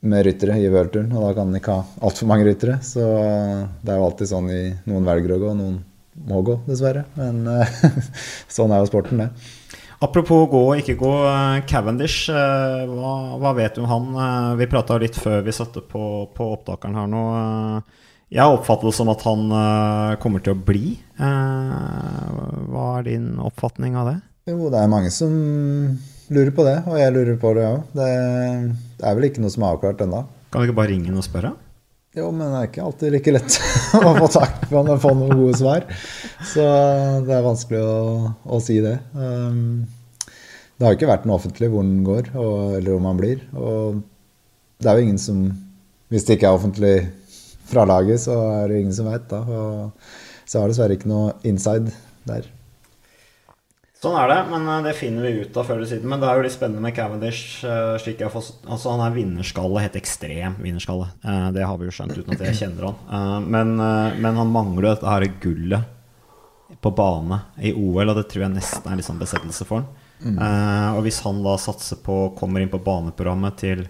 [0.00, 2.78] med ryttere i worldturen, og da kan en ikke ha altfor mange ryttere.
[2.86, 5.80] Så det er jo alltid sånn i noen velger å gå, noen
[6.28, 7.06] må gå, dessverre.
[7.18, 7.42] Men
[8.56, 9.30] sånn er jo sporten, det.
[9.98, 11.12] Apropos gå og ikke gå.
[11.26, 14.04] Eh, Cavendish, eh, hva, hva vet du om han?
[14.14, 16.02] Eh, vi prata litt før vi satte på,
[16.34, 17.22] på opptakeren her nå.
[18.30, 20.92] Jeg oppfatter det som at han eh, kommer til å bli.
[21.18, 22.38] Eh,
[22.70, 24.18] hva er din oppfatning av det?
[24.52, 25.34] Jo, det er mange som
[26.34, 27.80] lurer på det, og jeg lurer på det òg.
[27.96, 28.10] Det,
[29.00, 30.22] det er vel ikke noe som er avklart ennå.
[30.52, 31.54] Kan du ikke bare ringe inn og spørre?
[32.16, 33.56] Jo, men det er ikke alltid like lett
[33.98, 35.86] å få tak på og få noen gode svar.
[36.50, 36.64] Så
[37.26, 38.96] det er vanskelig å, å si det.
[39.12, 39.84] Um,
[40.78, 43.42] det har ikke vært noe offentlig hvor den går, og, eller om han blir.
[43.58, 44.00] Og
[44.78, 45.48] det er jo ingen som
[46.08, 46.92] Hvis det ikke er offentlig
[47.68, 49.42] fra laget, så er det ingen som veit, da.
[49.44, 51.92] Og så har dessverre ikke noe inside
[52.24, 52.46] der.
[53.98, 56.06] Sånn er det, men eh, det finner vi ut av før eller siden.
[56.10, 57.64] Men det er jo litt spennende med Cavendish.
[57.66, 61.08] eh, slik jeg får, altså Han er vinnerskalle, helt ekstrem vinnerskalle.
[61.24, 63.48] Eh, Det har vi jo skjønt uten at jeg kjenner han.
[63.50, 63.74] Men,
[64.22, 65.94] men han mangler jo dette her gullet
[66.84, 69.88] på bane i OL, og det tror jeg nesten er litt sånn besettelse for han.
[70.18, 70.38] Mm.
[70.98, 73.84] Og hvis han da satser på kommer inn på baneprogrammet til,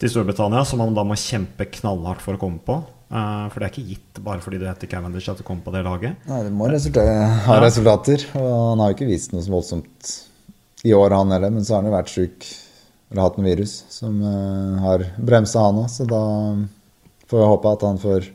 [0.00, 3.66] til Storbritannia, som han da må kjempe knallhardt for å komme på eh, For det
[3.66, 6.16] er ikke gitt bare fordi du heter Cavendish at du kom på det laget.
[6.28, 8.24] Nei, det må resultere, ha resultater.
[8.38, 10.14] Og han har jo ikke vist noe så voldsomt
[10.86, 11.54] i år, han heller.
[11.54, 12.48] Men så har han jo vært sjuk,
[13.10, 15.88] eller hatt en virus, som uh, har bremsa han òg.
[15.92, 16.22] Så da
[17.28, 18.30] får jeg håpe at han får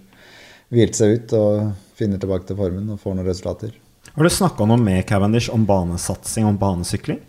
[0.74, 3.76] hvilt seg ut og finner tilbake til formen og får noen resultater.
[4.14, 7.22] Har du snakka noe med Cavendish om banesatsing, om banesykling?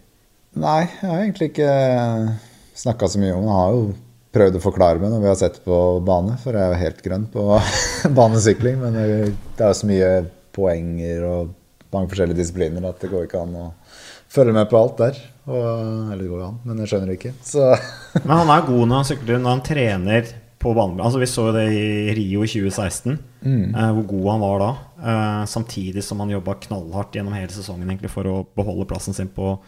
[0.61, 1.71] Nei, jeg har egentlig ikke
[2.79, 3.53] snakka så mye om det.
[3.53, 3.85] Jeg har jo
[4.35, 7.05] prøvd å forklare meg når vi har sett på bane, for jeg er jo helt
[7.05, 7.45] grønn på
[8.19, 8.81] banesykling.
[8.83, 9.07] Men det
[9.55, 10.11] det er jo så mye
[10.55, 11.55] poenger og
[11.95, 13.69] mange forskjellige disipliner at det går ikke an å
[14.35, 15.21] følge med på alt der.
[15.45, 17.35] Og, eller det går jo an, men jeg skjønner ikke.
[17.45, 17.69] Så
[18.27, 20.33] Men han er god når han sykler, når han trener
[20.65, 21.03] på banen.
[21.05, 24.71] Altså Vi så jo det i Rio i 2016, eh, hvor god han var da.
[25.05, 29.29] Eh, samtidig som han jobba knallhardt gjennom hele sesongen egentlig for å beholde plassen sin
[29.29, 29.59] på,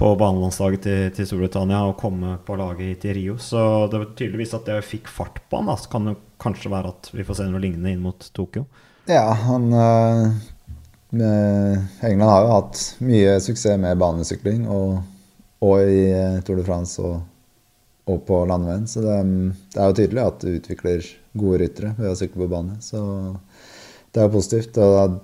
[0.00, 3.36] på banelandslaget til, til Storbritannia og komme på laget hit i Rio.
[3.38, 5.70] Så det var tydeligvis at det fikk fart på han.
[5.70, 5.76] Da.
[5.78, 8.66] Så kan det kanskje være at vi får se noe lignende inn mot Tokyo.
[9.06, 10.32] ja, han øh,
[11.14, 14.98] England har jo hatt mye suksess med banesykling, og,
[15.62, 17.20] og i eh, Tour de France og,
[18.10, 18.88] og på landeveien.
[18.90, 19.20] Så det,
[19.74, 21.06] det er jo tydelig at du utvikler
[21.38, 22.80] gode ryttere ved å sykle på bane.
[22.82, 23.00] Så
[24.10, 24.78] det er jo positivt.
[24.82, 25.20] Og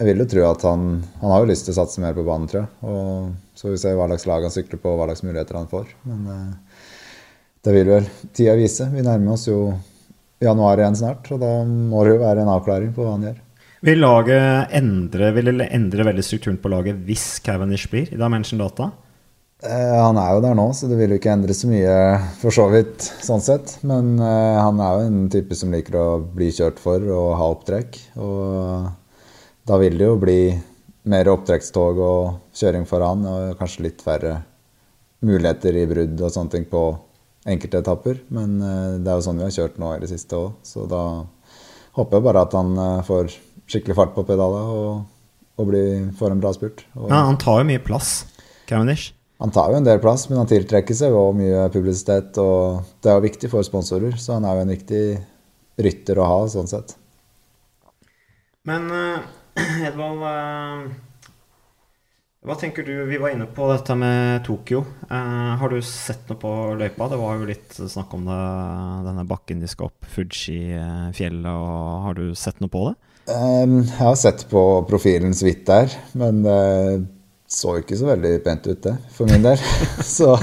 [0.00, 2.24] jeg vil jo tro at han, han har jo lyst til å satse mer på
[2.26, 2.70] banen, tror jeg.
[2.86, 5.68] Og så vi se hva slags lag han sykler på, og hva slags muligheter han
[5.68, 5.92] får.
[6.08, 6.86] Men eh,
[7.66, 8.86] det vil vel tida vise.
[8.88, 9.58] Vi nærmer oss jo
[10.40, 13.38] januar igjen snart, og da må det jo være en avklaring på hva han gjør.
[13.84, 18.90] Vil laget endre, vil endre veldig strukturen på laget hvis Cavendish blir i Dimension Data?
[19.60, 21.96] Eh, han er jo der nå, så det vil jo ikke endre så mye
[22.40, 23.76] for så vidt, sånn sett.
[23.84, 27.52] Men eh, han er jo en type som liker å bli kjørt for og ha
[27.52, 28.00] opptrekk.
[28.24, 28.88] Og
[29.68, 30.40] da vil det jo bli
[31.10, 34.40] mer opptrekkstog og kjøring foran, og kanskje litt færre
[35.26, 36.84] muligheter i brudd og sånne ting på
[37.50, 38.20] enkelte etapper.
[38.32, 40.86] Men eh, det er jo sånn vi har kjørt nå i det siste òg, så
[40.88, 41.04] da
[41.98, 43.32] håper jeg bare at han eh, får
[43.70, 45.02] skikkelig fart på pedalet og,
[45.60, 46.84] og blir, får en bra spurt.
[46.96, 48.12] Og, Ja, han tar jo mye plass,
[48.70, 49.10] Cavendish.
[49.42, 53.12] han tar jo en del plass, men han tiltrekker seg jo mye publisitet, og det
[53.12, 55.04] er jo viktig for sponsorer, så han er jo en viktig
[55.80, 56.96] rytter å ha, sånn sett.
[58.68, 59.20] Men eh,
[59.88, 60.88] Edvald eh,
[62.46, 62.94] Hva tenker du?
[63.08, 64.82] Vi var inne på dette med Tokyo.
[65.10, 67.10] Eh, har du sett noe på løypa?
[67.12, 68.40] Det var jo litt snakk om det,
[69.06, 71.70] denne bakken de skal opp, Fuji-fjellet.
[72.06, 72.96] Har du sett noe på det?
[73.30, 76.60] Jeg har sett på profilen så vidt der, men det
[77.50, 79.58] så ikke så veldig pent ut, det, for min del.
[80.06, 80.36] Så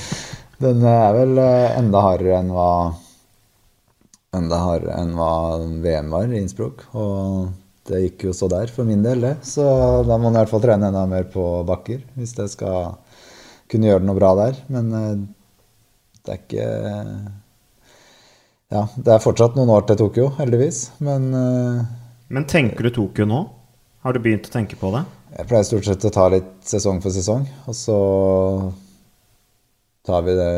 [0.64, 2.70] den er vel eh, enda hardere enn hva
[4.34, 5.30] enda hardere enn hva
[5.84, 6.82] VM var i Innsbruck.
[6.98, 7.48] Og
[7.88, 9.34] det gikk jo så der for min del, det.
[9.46, 9.64] Så
[10.06, 12.96] da må man i hvert fall trene enda mer på bakker hvis det skal
[13.68, 14.62] kunne gjøre noe bra der.
[14.72, 15.12] Men eh,
[16.24, 16.70] det er ikke
[18.68, 20.82] Ja, det er fortsatt noen år til Tokyo, heldigvis.
[21.04, 21.86] Men eh,
[22.28, 23.44] Men tenker du Tokyo nå?
[24.04, 25.06] Har du begynt å tenke på det?
[25.28, 27.96] jeg pleier stort sett å ta litt sesong for sesong, og så
[30.08, 30.52] tar vi det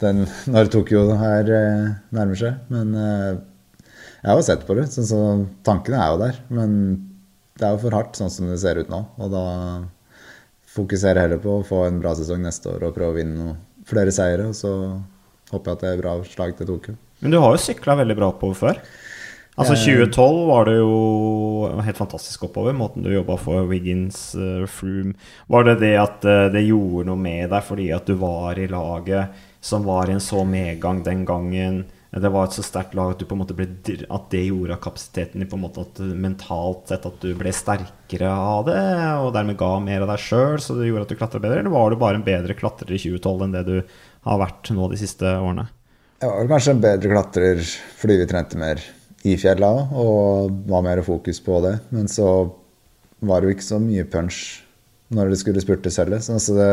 [0.00, 2.62] den, når Tokyo her eh, nærmer seg.
[2.72, 2.94] Men
[4.28, 5.18] jeg har jo sett på det, så, så
[5.64, 6.40] tankene er jo der.
[6.52, 6.72] Men
[7.56, 9.00] det er jo for hardt sånn som det ser ut nå.
[9.16, 9.44] Og da
[10.68, 13.54] fokuserer jeg heller på å få en bra sesong neste år og prøve å vinne
[13.88, 14.50] flere seire.
[14.50, 14.72] Og så
[15.48, 16.98] håper jeg at det er bra slag til Tokyo.
[17.24, 18.82] Men du har jo sykla veldig bra oppover før.
[19.58, 19.80] Altså Eh.
[19.80, 25.16] 2012 var det jo helt fantastisk oppover, måten du jobba for Wiggins, uh, Froome
[25.48, 28.68] Var det det at uh, det gjorde noe med deg fordi at du var i
[28.70, 31.88] laget som var i en så medgang den gangen?
[32.10, 33.66] Det var et så sterkt lag at, du på en måte ble,
[34.08, 38.30] at det gjorde kapasiteten din på en måte at mentalt sett at du ble sterkere
[38.32, 38.84] av det,
[39.20, 41.60] og dermed ga mer av deg sjøl, så det gjorde at du klatra bedre?
[41.60, 43.74] Eller var du bare en bedre klatrer i 2012 enn det du
[44.28, 45.68] har vært nå de siste årene?
[46.18, 47.60] Jeg var vel kanskje en bedre klatrer
[48.00, 48.80] fordi vi trente mer
[49.28, 51.76] i fjella og var mer fokus på det.
[51.94, 52.48] Men så
[53.20, 54.40] var det jo ikke så mye punch
[55.14, 56.22] når det skulle spurtes heller.
[56.24, 56.68] Så det,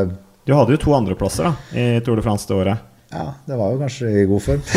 [0.47, 2.91] Du hadde jo to andreplasser da, i Tour de France det året.
[3.11, 4.63] Ja, det var jo kanskje i god form.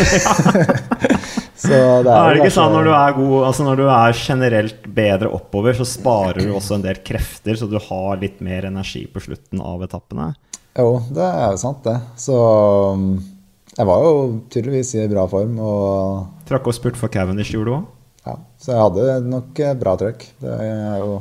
[1.59, 4.19] så det Er er, det ikke sånn når du er god Altså når du er
[4.21, 8.69] generelt bedre oppover, så sparer du også en del krefter, så du har litt mer
[8.69, 10.31] energi på slutten av etappene?
[10.79, 11.97] Jo, det er jo sant, det.
[12.21, 12.37] Så
[12.95, 13.09] um,
[13.75, 14.12] jeg var jo
[14.53, 17.87] tydeligvis i bra form, og Trakk og spurt for Cavendish, gjorde du òg?
[18.29, 20.25] ja, så jeg hadde nok eh, bra trøkk.
[20.43, 21.14] Det er jo,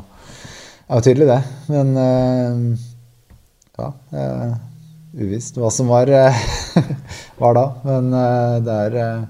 [0.89, 1.41] er jo tydelig, det.
[1.71, 2.87] Men eh,
[3.77, 4.55] ja eh,
[5.17, 6.41] Uvisst hva som var, eh,
[7.41, 7.65] var da.
[7.87, 9.23] Men eh, det er eh,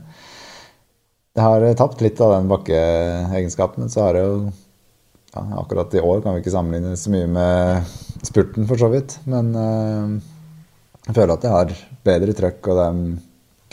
[1.38, 4.38] Jeg har tapt litt av den bakkeegenskapen, men så har jeg jo
[5.36, 7.94] ja, Akkurat i år kan vi ikke sammenligne så mye med
[8.26, 9.20] spurten, for så vidt.
[9.30, 11.76] Men jeg føler at jeg har
[12.08, 13.04] bedre trøkk, og det er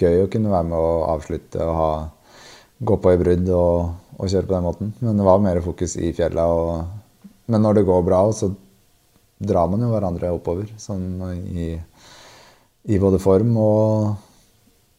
[0.05, 1.89] gøy å kunne være med å avslutte og ha,
[2.85, 4.93] gå på i brudd og, og kjøre på den måten.
[5.01, 6.45] Men det var mer fokus i fjella.
[6.53, 8.53] Og, men når det går bra, så
[9.41, 10.69] drar man jo hverandre oppover.
[10.81, 11.73] Sånn i,
[12.85, 14.15] i både form og,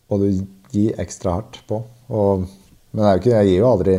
[0.10, 0.30] og du
[0.74, 1.82] gir ekstra hardt på.
[2.10, 2.46] Og,
[2.96, 3.96] men er ikke, jeg gir jo aldri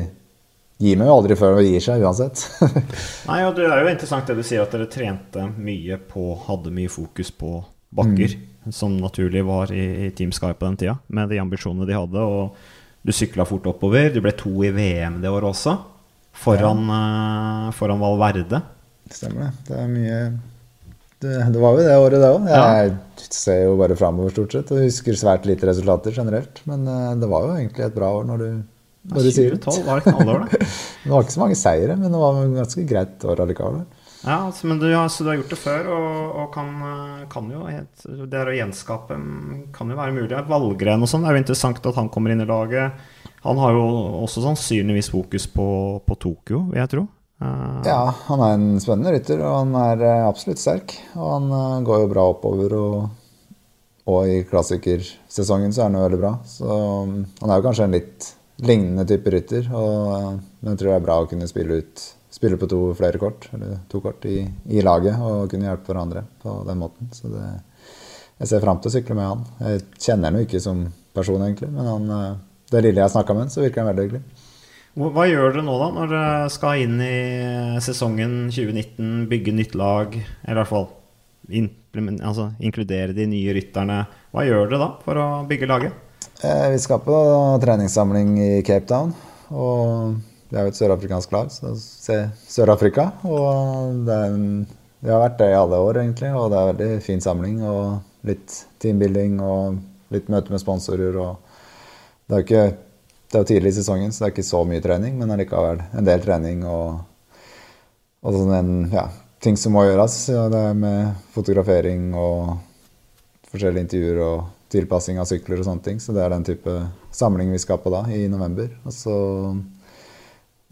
[0.77, 2.43] Gir meg jo aldri før det gir seg, uansett.
[3.31, 6.73] Nei, og Det er jo interessant det du sier, at dere trente mye på Hadde
[6.77, 7.63] mye fokus på
[7.97, 8.35] bakker,
[8.77, 12.21] som naturlig var i, i Team Sky på den tida, med de ambisjonene de hadde.
[12.21, 14.11] Og du sykla fort oppover.
[14.13, 15.79] Du ble to i VM det året også,
[16.45, 18.61] foran, eh, foran Valverde.
[19.09, 19.53] Stemmer det.
[19.71, 20.21] Det er mye
[21.25, 22.49] det, det var jo det året, det òg.
[22.51, 26.61] Jeg ser jo bare framover, stort sett, og husker svært lite resultater generelt.
[26.69, 28.49] Men eh, det var jo egentlig et bra år når du,
[29.15, 29.63] når du sier det.
[29.65, 30.61] 2012 var et knallår, det.
[31.07, 33.81] Det var ikke så mange seire, men det var et ganske greit år allikevel.
[34.27, 37.51] Ja, altså, men du, altså, du har gjort det før, og, og kan, eh, kan
[37.55, 40.41] jo helt, Det å gjenskape mm, kan jo være mulig.
[40.51, 43.07] Valgren og sånn, det er jo interessant at han kommer inn i laget.
[43.47, 43.85] Han har jo
[44.25, 45.67] også sannsynligvis fokus på,
[46.05, 47.07] på Tokyo, vil jeg tro.
[47.43, 50.97] Eh, Ja, han er en spennende rytter, og han er eh, absolutt sterk.
[51.15, 53.63] Og han eh, går jo bra oppover, og,
[54.09, 56.33] og i klassikersesongen så er han jo veldig bra.
[56.49, 58.29] Så um, han er jo kanskje en litt
[58.65, 62.59] lignende type rytter, og, men jeg tror det er bra å kunne spille ut Spille
[62.61, 66.53] på to flere kort, eller to kort i, i laget, og kunne hjelpe hverandre på
[66.67, 67.09] den måten.
[67.17, 67.45] Så det,
[68.43, 69.45] jeg ser fram til å sykle med han.
[69.63, 70.83] Jeg kjenner han jo ikke som
[71.17, 72.11] person, egentlig, men han,
[72.69, 74.45] det lille jeg snakka med han, så virker han veldig hyggelig.
[74.97, 77.17] Hva gjør dere nå, da, når dere skal inn i
[77.85, 80.87] sesongen 2019, bygge nytt lag, eller i hvert fall
[82.25, 83.99] altså, inkludere de nye rytterne?
[84.33, 85.99] Hva gjør dere da for å bygge laget?
[86.41, 87.19] Eh, Vi skal på
[87.61, 89.13] treningssamling i Cape Town.
[89.53, 90.17] Og
[90.49, 93.11] det er jo et sørafrikansk lag, så se Sør-Afrika.
[93.29, 94.49] Og det en,
[95.05, 96.33] vi har vært det i alle år, egentlig.
[96.33, 97.61] Og det er en veldig fin samling.
[97.69, 98.01] Og
[98.33, 99.77] litt teambuilding og
[100.17, 101.21] litt møte med sponsorer.
[101.21, 101.37] Og
[102.27, 102.67] det er jo ikke
[103.27, 105.83] det er jo tidlig i sesongen, så det er ikke så mye trening, men allikevel
[105.99, 107.01] en del trening og,
[108.23, 109.09] og sånn ja,
[109.43, 110.19] ting som må gjøres.
[110.31, 112.57] Ja, det er med fotografering og
[113.51, 114.37] forskjellige intervjuer og
[114.73, 115.99] tilpassing av sykler og sånne ting.
[116.03, 116.77] Så det er den type
[117.15, 118.71] samling vi skal på da, i november.
[118.87, 119.17] Og så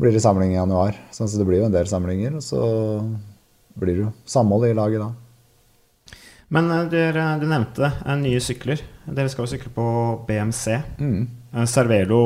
[0.01, 0.99] blir det samling i januar.
[1.15, 2.39] Sånn, så det blir jo en del samlinger.
[2.39, 2.63] Og så
[3.79, 5.13] blir det jo samhold i laget da.
[6.55, 8.83] Men eh, dere, du nevnte eh, nye sykler.
[9.05, 9.87] Dere skal jo sykle på
[10.29, 10.77] BMC.
[11.01, 11.25] Mm.
[11.51, 12.21] Eh, Cervelo,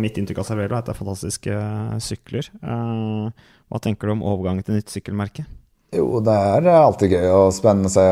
[0.00, 2.50] Mitt inntrykk av Cervelo er at det er fantastiske eh, sykler.
[3.68, 5.44] Hva tenker du om overgangen til nytt sykkelmerke?
[5.94, 8.06] Jo, det er alltid gøy og spennende å se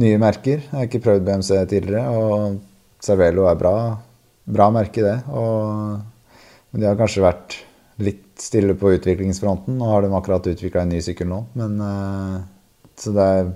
[0.00, 0.62] nye merker.
[0.62, 3.74] Jeg har ikke prøvd BMC tidligere, og Cervelo er bra,
[4.48, 5.18] bra merke, det.
[5.28, 5.98] Og,
[6.70, 7.58] men de har kanskje vært
[8.00, 9.76] litt stille på utviklingsfronten.
[9.76, 11.76] Nå har de akkurat utvikla en ny sykkel nå, men
[13.00, 13.50] Så det er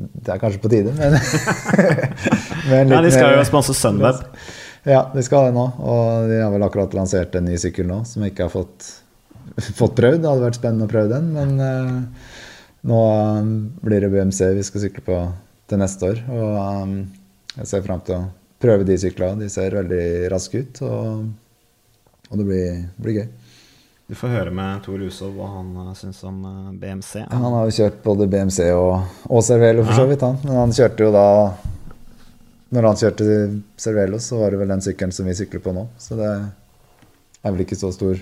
[0.00, 1.16] det er kanskje på tide, men,
[2.70, 4.24] men Ja, de skal jo sponse Sunweb.
[4.88, 5.66] Ja, de skal det nå.
[5.78, 8.88] Og de har vel akkurat lansert en ny sykkel nå som jeg ikke har fått,
[9.80, 10.22] fått prøvd.
[10.22, 12.36] Det hadde vært spennende å prøve den, men uh,
[12.88, 13.00] nå
[13.40, 15.20] um, blir det BMC vi skal sykle på
[15.70, 16.22] til neste år.
[16.32, 16.96] Og um,
[17.58, 18.24] jeg ser fram til å
[18.60, 19.44] prøve de syklene.
[19.44, 21.28] De ser veldig raske ut, og,
[22.30, 23.28] og det blir, blir gøy.
[24.10, 27.20] Du får høre med Tor Husov hva han uh, syns om eh, BMC.
[27.30, 30.40] Han har jo kjørt både BMC og, og Cervelo for så vidt, han.
[30.42, 31.26] Men han kjørte jo da
[32.74, 33.28] Når han kjørte
[33.78, 35.84] Cervelo, så var det vel den sykkelen som vi sykler på nå.
[36.02, 38.18] Så det er vel ikke så stor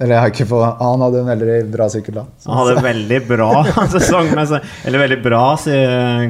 [0.00, 2.22] Eller jeg har ikke fått Han hadde en veldig bra sykkel da.
[2.46, 3.48] Han hadde en veldig bra
[3.92, 4.54] sesong med,
[4.88, 5.42] Eller veldig bra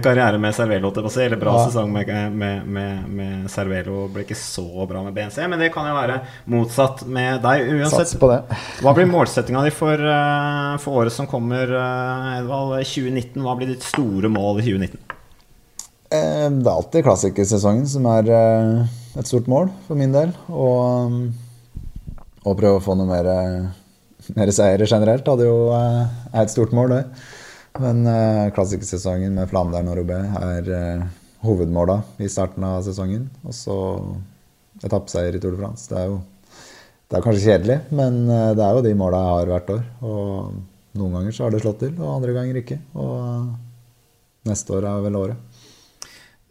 [0.03, 0.91] karriere med Cervelo.
[0.91, 1.69] Eller bra Ja.
[1.69, 4.09] sesong med, med, med, med Cervelo.
[4.13, 6.19] Ble ikke så bra med BNC, men det kan jo være
[6.51, 7.71] motsatt med deg.
[7.79, 8.41] Uansett, Sats på det.
[8.83, 12.75] hva blir målsettinga di for, eh, for året som kommer, eh, Edvald?
[12.83, 13.41] 2019?
[13.47, 14.99] Hva blir ditt store mål i 2019?
[16.13, 18.29] Eh, Det er alltid klassikersesongen som er
[19.17, 20.35] et stort mål for min del.
[20.51, 21.33] Og um,
[22.43, 23.28] og prøve å få noe mer,
[24.36, 27.03] mer seire generelt hadde jo eh, er et stort mål, det.
[27.80, 31.07] Men eh, klassikersesongen med Flandern og Robé er eh,
[31.47, 33.30] hovedmåla i starten av sesongen.
[33.47, 33.78] Og så
[34.82, 35.88] etappeseier i Tour de France.
[35.88, 36.20] Det er jo
[37.12, 39.80] det er kanskje kjedelig, men eh, det er jo de måla jeg har hvert år.
[40.09, 42.78] Og noen ganger så har det slått til, og andre ganger ikke.
[42.97, 45.51] Og neste år er vel året.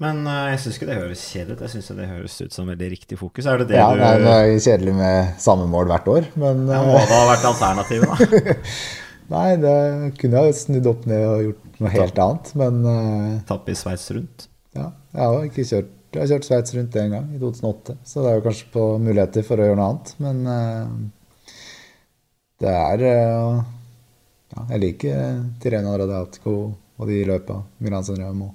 [0.01, 1.63] Men uh, jeg syns ikke det høres kjedelig ut.
[1.67, 3.45] Jeg syns det høres ut som veldig riktig fokus.
[3.45, 6.81] Er det det ja, du det er kjedelig med samme mål hvert år, men ja,
[6.87, 8.51] Må det ha vært alternativet, da?
[9.35, 9.77] Nei, det
[10.19, 12.81] kunne jeg snudd opp ned og gjort noe helt annet, men
[13.47, 14.49] Tappe i Sveits rundt?
[14.75, 14.89] Ja.
[15.13, 17.93] Jeg har ikke kjørt jeg har kjørt Sveits rundt én gang, i 2008.
[18.03, 20.09] Så det er jo kanskje på muligheter for å gjøre noe annet.
[20.19, 21.53] Men uh,
[22.59, 23.61] det er uh,
[24.51, 26.55] Ja, jeg liker Tirena Radiatico
[26.99, 27.61] og de løpa.
[27.79, 28.49] Milan San Remo.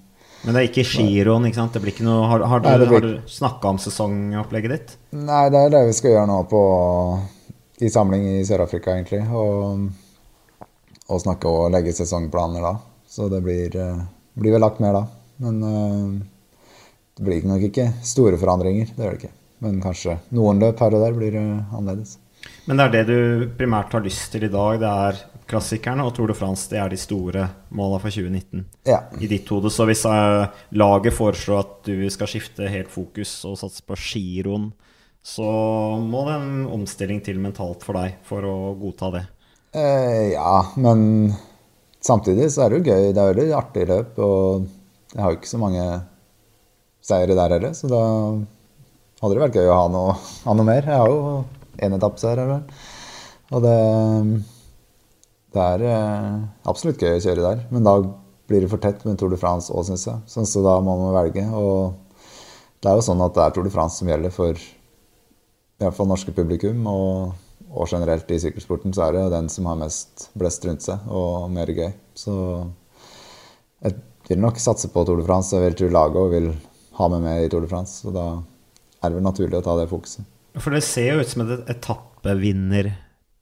[0.47, 1.75] Men det er ikke giroen, ikke sant?
[1.75, 3.03] Det blir ikke noe, har, har, Nei, blir...
[3.03, 4.93] du snakka om sesongopplegget ditt?
[5.19, 6.61] Nei, det er det vi skal gjøre nå på,
[7.83, 9.25] i samling i Sør-Afrika, egentlig.
[9.27, 9.89] Og,
[11.09, 12.77] og, snakke og legge sesongplaner da.
[13.11, 13.75] Så det blir,
[14.39, 15.03] blir vel lagt mer da.
[15.43, 15.59] Men
[17.17, 19.35] det blir nok ikke store forandringer, det gjør det ikke.
[19.67, 22.21] Men kanskje noen løp her og der blir annerledes.
[22.71, 24.79] Men det er det du primært har lyst til i dag?
[24.79, 29.05] Det er klassikerne og Tour de France det er de store måla for 2019 ja.
[29.21, 29.71] i ditt hode.
[29.73, 34.71] Så hvis uh, laget foreslår at du skal skifte helt fokus og satse på giroen,
[35.27, 35.47] så
[35.99, 39.25] må det en omstilling til mentalt for deg for å godta det?
[39.77, 41.33] Eh, ja, men
[42.01, 43.09] samtidig så er det jo gøy.
[43.11, 44.21] Det er veldig artig løp.
[44.23, 44.69] Og
[45.13, 45.87] jeg har jo ikke så mange
[47.07, 48.03] seire der heller, så da
[49.21, 50.87] hadde det vært gøy å ha noe, ha noe mer.
[50.87, 51.43] Jeg har jo
[51.83, 52.63] én etappeseier, vel.
[53.55, 53.77] Og det,
[55.57, 56.33] det er eh,
[56.69, 57.63] absolutt gøy å kjøre der.
[57.73, 57.97] Men da
[58.47, 60.23] blir det for tett med Tour de France òg, syns jeg.
[60.31, 61.45] Så, så, da må man velge.
[61.57, 61.97] Og
[62.83, 64.61] det er jo sånn at det er Tour de France som gjelder for
[65.77, 66.85] i norske publikum.
[66.91, 67.33] Og,
[67.73, 71.49] og generelt i sykkelsporten så er det den som har mest blest rundt seg og
[71.53, 71.91] mer gøy.
[72.17, 72.37] Så
[73.85, 73.99] jeg
[74.29, 75.55] vil nok satse på Tour de France.
[75.57, 76.53] Jeg vil tro laget òg vil
[77.01, 78.03] ha med meg i Tour de France.
[78.05, 80.27] Så da er det vel naturlig å ta det fokuset.
[80.57, 81.83] For det ser jo ut som et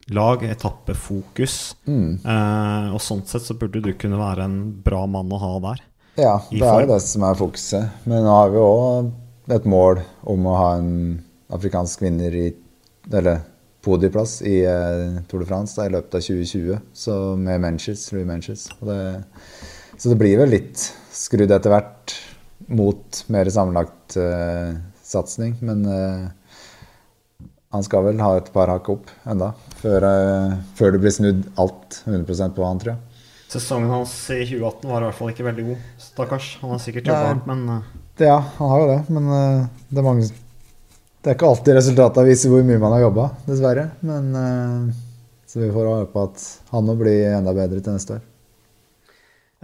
[0.05, 1.75] etappevinnerlag, etappefokus.
[1.87, 2.19] Mm.
[2.25, 5.81] Eh, og sånn sett så burde du kunne være en bra mann å ha der.
[6.15, 7.89] Ja, det er jo det som er fokuset.
[8.05, 9.11] Men nå har vi òg
[9.51, 12.53] et mål om å ha en afrikansk vinner i
[13.13, 13.43] Eller
[13.85, 16.79] podieplass i eh, Tour de France da, i løpet av 2020.
[16.91, 18.69] Så med Manchester Louis Menches.
[18.81, 19.23] Det,
[19.97, 22.15] så det blir vel litt skrudd etter hvert
[22.65, 24.73] mot mer sammenlagt eh,
[25.05, 25.53] satsing.
[25.61, 26.25] Men eh,
[27.69, 29.53] han skal vel ha et par hakk opp enda
[29.85, 33.21] før, uh, før, det blir snudd alt 100% på han, tror jeg.
[33.55, 35.85] Sesongen hans i 2018 var i hvert fall ikke veldig god.
[36.01, 36.49] Stakkars.
[36.63, 37.63] Han har sikkert jobba hardt, men
[38.17, 38.99] det, Ja, han har jo det.
[39.13, 43.29] Men det er mange Det er ikke alltid resultatet viser hvor mye man har jobba,
[43.45, 43.89] dessverre.
[44.01, 44.33] Men
[45.47, 48.25] Så vi får håpe at han må bli enda bedre til neste år.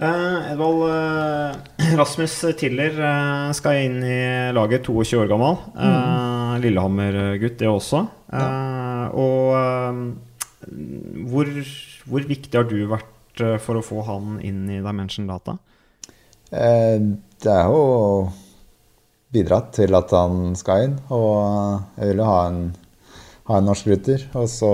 [0.02, 1.52] Uh, Edvald uh,
[2.00, 4.22] Rasmus Tiller uh, skal inn i
[4.56, 5.60] laget, 22 år gammel.
[5.76, 6.56] Mm.
[6.64, 8.06] Lillehammer-gutt, det også.
[8.32, 8.48] Ja.
[9.10, 9.56] Og
[11.32, 11.50] hvor,
[12.06, 15.58] hvor, viktig har du vært for å få han inn i Dimension Data?
[16.52, 17.84] det er jo
[19.32, 20.98] bidratt til at han skal inn.
[21.14, 21.38] Og
[21.98, 22.66] jeg vil jo ha en,
[23.50, 24.28] ha en norsk rytter.
[24.36, 24.72] Og så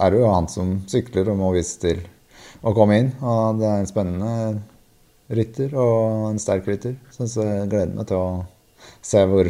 [0.00, 2.02] er det jo han som sykler og må vise til
[2.64, 3.12] å komme inn.
[3.24, 4.34] Og det er en spennende
[5.34, 6.98] rytter og en sterk rytter.
[7.12, 8.28] Så jeg gleder meg til å
[9.04, 9.48] se hvor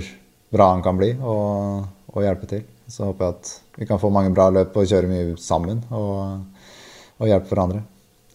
[0.55, 2.63] bra han kan bli og, og, hjelpe til.
[2.91, 6.45] Så håper jeg at vi kan få mange bra løp og kjøre mye sammen og,
[7.19, 7.81] og hjelpe hverandre.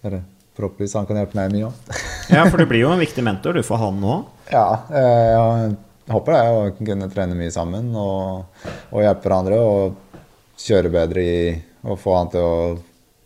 [0.04, 0.24] Eller
[0.58, 1.94] forhåpentligvis han kan hjelpe meg mye òg.
[2.36, 4.18] ja, for du blir jo en viktig mentor du for han nå?
[4.52, 5.72] Ja, jeg
[6.10, 6.44] håper det.
[6.50, 10.22] Å kunne trene mye sammen og, og hjelpe hverandre og
[10.60, 11.42] kjøre bedre i
[11.88, 12.56] og få han til å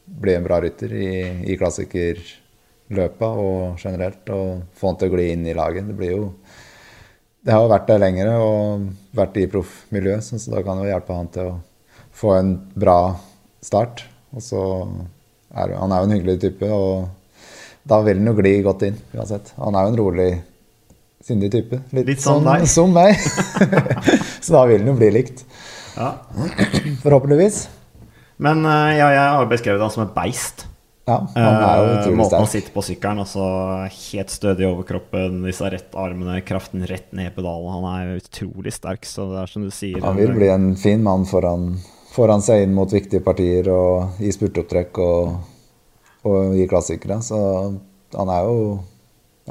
[0.06, 1.14] bli en bra rytter i,
[1.50, 4.28] i klassikerløpa og generelt.
[4.30, 5.88] Og få han til å gli inn i laget.
[5.90, 6.28] Det blir jo
[7.44, 8.86] Det har vært der lenger og
[9.16, 11.58] vært i proffmiljøet, så da kan jo hjelpe han til å
[12.16, 13.18] få en bra
[13.64, 14.06] start.
[14.34, 14.62] Og så
[15.54, 17.10] er han er jo en hyggelig type, og
[17.89, 19.52] da vil han jo gli godt inn uansett.
[19.60, 20.30] Han er jo en rolig,
[21.24, 21.82] sindig type.
[21.91, 22.64] Litt, Litt sånn, deg.
[22.72, 23.20] Som meg.
[24.44, 25.44] så da vil han jo bli likt.
[25.98, 26.14] Ja.
[27.04, 27.66] Forhåpentligvis.
[28.44, 30.66] Men eh, ja, jeg har beskrevet han som et beist.
[31.04, 32.20] Ja, han er jo utrolig sterk.
[32.22, 33.45] Måten å sitter på sykkelen, altså
[33.91, 37.74] helt stødig i overkroppen, disse rett armene, kraften rett ned i pedalen.
[37.76, 39.99] Han er utrolig sterk, så det er som du sier.
[40.06, 41.74] Han vil bli en fin mann foran,
[42.14, 45.36] foran seg inn mot viktige partier og i spurtopptrekk og,
[46.32, 47.20] og i klassikere.
[47.26, 47.41] Så
[48.16, 48.58] han er jo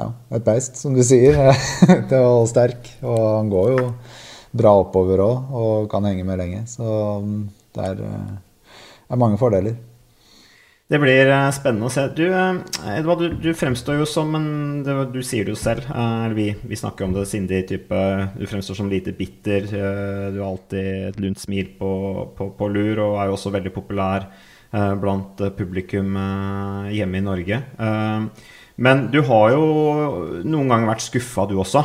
[0.00, 1.36] ja, et beist, som du sier.
[2.08, 2.94] det er sterk.
[3.04, 3.88] Og han går jo
[4.56, 6.64] bra oppover òg og kan henge med lenge.
[6.70, 6.88] Så
[7.76, 8.76] det er, eh,
[9.12, 9.76] er mange fordeler.
[10.90, 12.04] Det blir eh, spennende å se.
[12.16, 14.48] Du, eh, Edvard, du, du fremstår jo som en
[14.84, 18.00] det, Du sier det jo selv, eh, vi, vi snakker om det Cindy-type.
[18.36, 19.68] Du fremstår som lite bitter.
[19.70, 21.92] Du har alltid et lunt smil på,
[22.36, 24.28] på, på, lur, og er jo også veldig populær
[24.72, 26.14] blant publikum
[26.88, 27.58] hjemme i Norge.
[28.80, 29.64] Men du har jo
[30.48, 31.82] noen ganger vært skuffa, du også?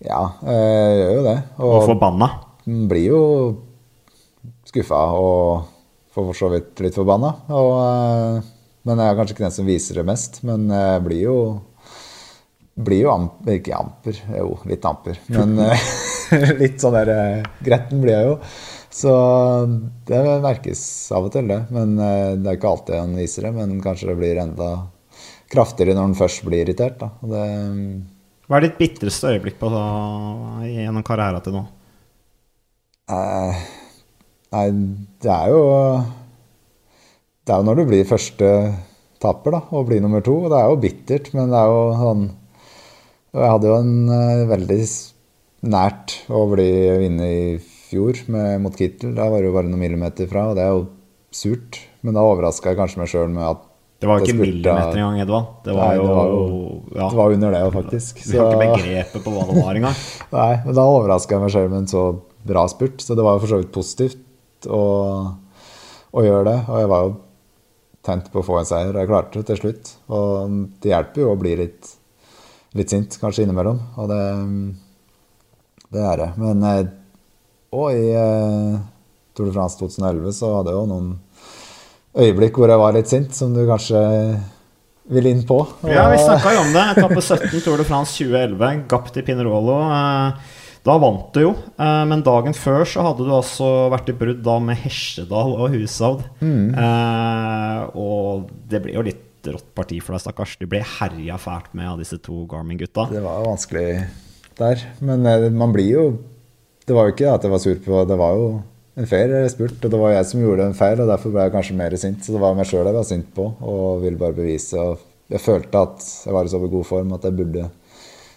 [0.00, 1.36] Ja, jeg gjør jo det.
[1.58, 2.30] Og, og forbanna?
[2.64, 3.20] Blir jo
[4.64, 5.75] skuffa og
[6.24, 7.32] for så vidt litt forbanna.
[7.52, 8.52] Og, eh,
[8.86, 10.40] men jeg er kanskje ikke den som viser det mest.
[10.46, 11.38] Men jeg blir jo
[12.76, 15.20] blir jo amper, ikke amper, jo litt amper.
[15.32, 15.86] Men eh,
[16.62, 18.40] litt sånn der eh, gretten blir jeg jo.
[18.96, 19.12] Så
[20.08, 21.66] det merkes av og til, det.
[21.74, 23.50] Men det er ikke alltid han viser det.
[23.58, 24.70] Men kanskje det blir enda
[25.52, 26.96] kraftigere når han først blir irritert.
[27.02, 27.10] Da.
[27.20, 27.42] Det,
[28.48, 29.70] Hva er ditt bitreste øyeblikk på,
[30.64, 31.66] gjennom karriera til nå?
[33.06, 33.66] Eh,
[34.54, 34.66] Nei,
[35.22, 35.62] det er jo
[37.46, 38.50] Det er jo når du blir første
[39.22, 40.36] taper, da, og blir nummer to.
[40.44, 42.26] Og Det er jo bittert, men det er jo sånn
[43.36, 44.80] Jeg hadde jo en uh, veldig
[45.66, 46.70] nært å bli
[47.02, 49.14] vinner i fjor med, mot Kittel.
[49.16, 50.84] Da var det jo bare noen millimeter fra, og det er jo
[51.34, 51.80] surt.
[52.06, 53.64] Men da overraska jeg kanskje meg sjøl med at
[53.96, 55.46] det var jo ikke millimeter engang, Edvard.
[55.64, 56.40] Det var, Nei, jo, det var jo
[56.92, 57.06] ja.
[57.08, 58.18] Det var under det, faktisk.
[58.26, 60.02] Vi har ikke begrepet på hva det var engang.
[60.36, 62.02] Nei, men da overraska jeg meg sjøl med en så
[62.46, 64.20] bra spurt, så det var jo for så vidt positivt
[64.66, 64.82] å,
[66.12, 66.58] å, gjøre det.
[66.66, 67.14] Og jeg var jo
[68.06, 69.94] tent på å få en seier, og jeg klarte det til slutt.
[70.14, 71.94] Og det hjelper jo å bli litt,
[72.78, 73.80] litt sint, kanskje innimellom.
[73.98, 74.22] Og det,
[75.96, 76.30] det er det.
[76.42, 76.66] Men
[77.76, 78.76] og i eh,
[79.36, 81.08] Tour de France 2011 så hadde jeg jo noen
[82.16, 84.00] øyeblikk hvor jeg var litt sint, som du kanskje
[85.12, 85.58] vil inn på.
[85.66, 85.90] Og...
[85.90, 86.84] Ja, vi snakka jo om det.
[86.96, 88.86] Etappe 17 Tour de France 2011.
[88.90, 89.80] Gap til Pinerolo.
[89.92, 90.54] Eh,
[90.86, 94.42] da vant du jo, eh, men dagen før så hadde du altså vært i brudd
[94.46, 96.22] da med Hesjedal og Hushovd.
[96.38, 96.76] Mm.
[96.78, 100.54] Eh, og det ble jo litt rått parti for deg, stakkars.
[100.60, 103.08] Du ble herja fælt med av disse to Garmin-gutta.
[103.10, 103.88] Det var vanskelig
[104.58, 106.06] der, men eh, man blir jo
[106.86, 108.46] Det var jo ikke at jeg var sur på Det var jo
[108.96, 111.42] en feil jeg spurt, og det var jeg som gjorde en feil, og derfor ble
[111.44, 112.22] jeg kanskje mer sint.
[112.24, 114.80] Så det var meg sjøl jeg var sint på, og ville bare bevise.
[114.80, 117.66] Og jeg følte at jeg var i så god form at jeg burde,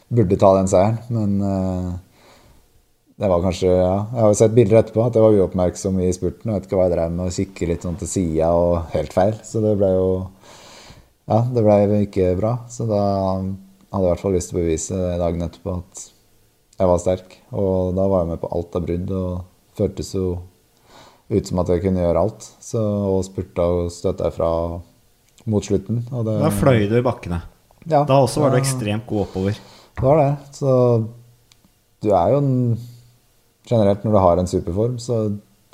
[0.10, 1.93] burde ta den seieren, men uh,
[3.20, 6.11] det var kanskje, ja, Jeg har jo sett bilder etterpå at jeg var uoppmerksom i
[6.15, 6.49] spurten.
[6.51, 9.15] og vet ikke hva jeg drev med å kikke litt sånn til sida og helt
[9.15, 9.34] feil.
[9.43, 10.05] Så det ble jo
[11.30, 12.53] Ja, det ble ikke bra.
[12.72, 13.01] Så da
[13.36, 16.05] hadde jeg i hvert fall lyst til å bevise dagen etterpå at
[16.80, 17.36] jeg var sterk.
[17.51, 19.34] Og da var jeg med på alt av brudd og
[19.78, 20.30] føltes jo
[21.30, 22.47] ut som at jeg kunne gjøre alt.
[22.63, 24.51] Så, og spurta og støtta jeg fra
[25.49, 26.05] mot slutten.
[26.07, 27.41] Det, da fløy du i bakkene.
[27.84, 29.59] Ja, da også var du ekstremt god oppover.
[29.99, 30.32] Det var det.
[30.55, 30.72] Så
[31.99, 32.55] du er jo en
[33.70, 35.22] generelt når du har en superform, så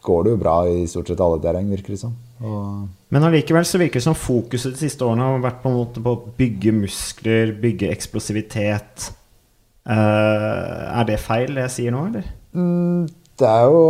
[0.05, 2.13] går det jo bra i stort sett alle terreng, virker det som.
[2.43, 5.77] Og Men allikevel så virker det som fokuset de siste årene har vært på en
[5.79, 9.09] måte på å bygge muskler, bygge eksplosivitet.
[9.85, 12.27] Uh, er det feil, det jeg sier nå, eller?
[12.57, 13.05] Mm,
[13.39, 13.81] det er jo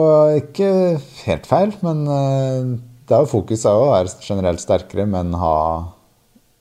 [0.42, 0.70] ikke
[1.26, 2.76] helt feil, men uh,
[3.08, 5.56] det er jo fokuset er å være generelt sterkere, men ha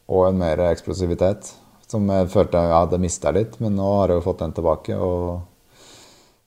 [0.05, 1.55] og en mer eksplosivitet.
[1.89, 4.97] Som jeg følte jeg hadde mista litt, men nå har jeg jo fått den tilbake.
[4.97, 5.43] og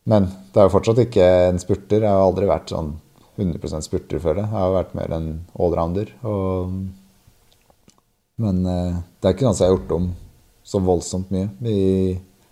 [0.07, 2.05] men det er jo fortsatt ikke en spurter.
[2.05, 2.93] Jeg har aldri vært sånn
[3.37, 4.45] 100 spurter før det.
[4.47, 5.27] Jeg har vært mer en
[5.59, 6.13] allrounder.
[6.27, 6.77] Og,
[8.41, 10.07] men eh, det er ikke noe jeg har gjort om
[10.67, 11.51] så voldsomt mye.
[11.67, 11.81] I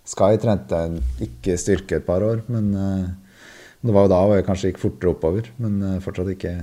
[0.06, 3.08] Sky trente jeg ikke styrke et par år, men eh,
[3.82, 5.50] det var jo da jeg kanskje gikk fortere oppover.
[5.62, 6.54] Men eh, fortsatt ikke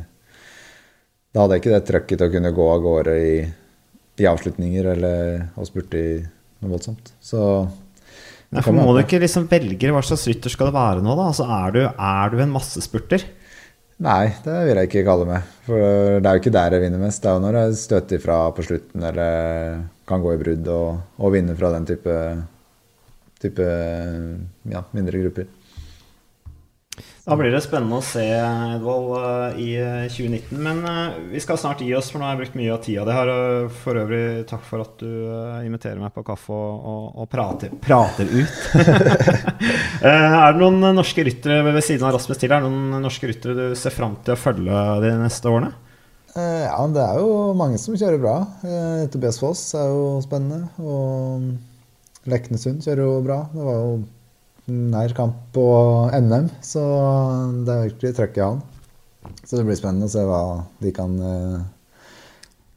[1.34, 3.38] Da hadde jeg ikke det trøkket å kunne gå av gårde i,
[4.22, 7.16] i avslutninger eller å spurte i noe voldsomt.
[7.18, 7.42] Så
[8.54, 11.30] Nei, for Må du ikke liksom velge hva slags rytter skal det være nå, da?
[11.32, 13.26] Altså, er, du, er du en massespurter?
[14.04, 15.50] Nei, det vil jeg ikke kalle meg.
[15.68, 15.80] For
[16.20, 17.22] det er jo ikke der jeg vinner mest.
[17.24, 20.88] Det er jo når jeg støter ifra på slutten eller kan gå i brudd og,
[21.24, 22.16] og vinne fra den type,
[23.42, 23.68] type
[24.74, 25.48] ja, mindre grupper.
[27.24, 29.68] Da blir det spennende å se Edvald eh, i
[30.12, 30.58] 2019.
[30.58, 32.82] Eh, Men eh, vi skal snart gi oss, for nå har jeg brukt mye av
[32.84, 33.30] tida di her.
[33.80, 35.14] For øvrig takk for at du
[35.64, 38.58] inviterer meg på kaffe og, og, og prater, prater, ut.
[40.10, 43.56] er det noen norske ryttere ved siden av Rasmus Till, er det noen norske ryttere
[43.56, 45.72] du ser fram til å følge de neste årene?
[46.34, 48.36] Ja, det er jo mange som kjører bra.
[49.14, 50.66] Tobias Foss er jo spennende.
[50.82, 53.40] Og Leknesund kjører jo bra.
[53.54, 53.96] Det var jo
[54.70, 55.66] nær kamp på
[56.14, 56.84] NM, så
[57.66, 58.62] det er virkelig trøkk i han.
[59.44, 60.44] Så det blir spennende å se hva
[60.84, 61.60] de kan, eh,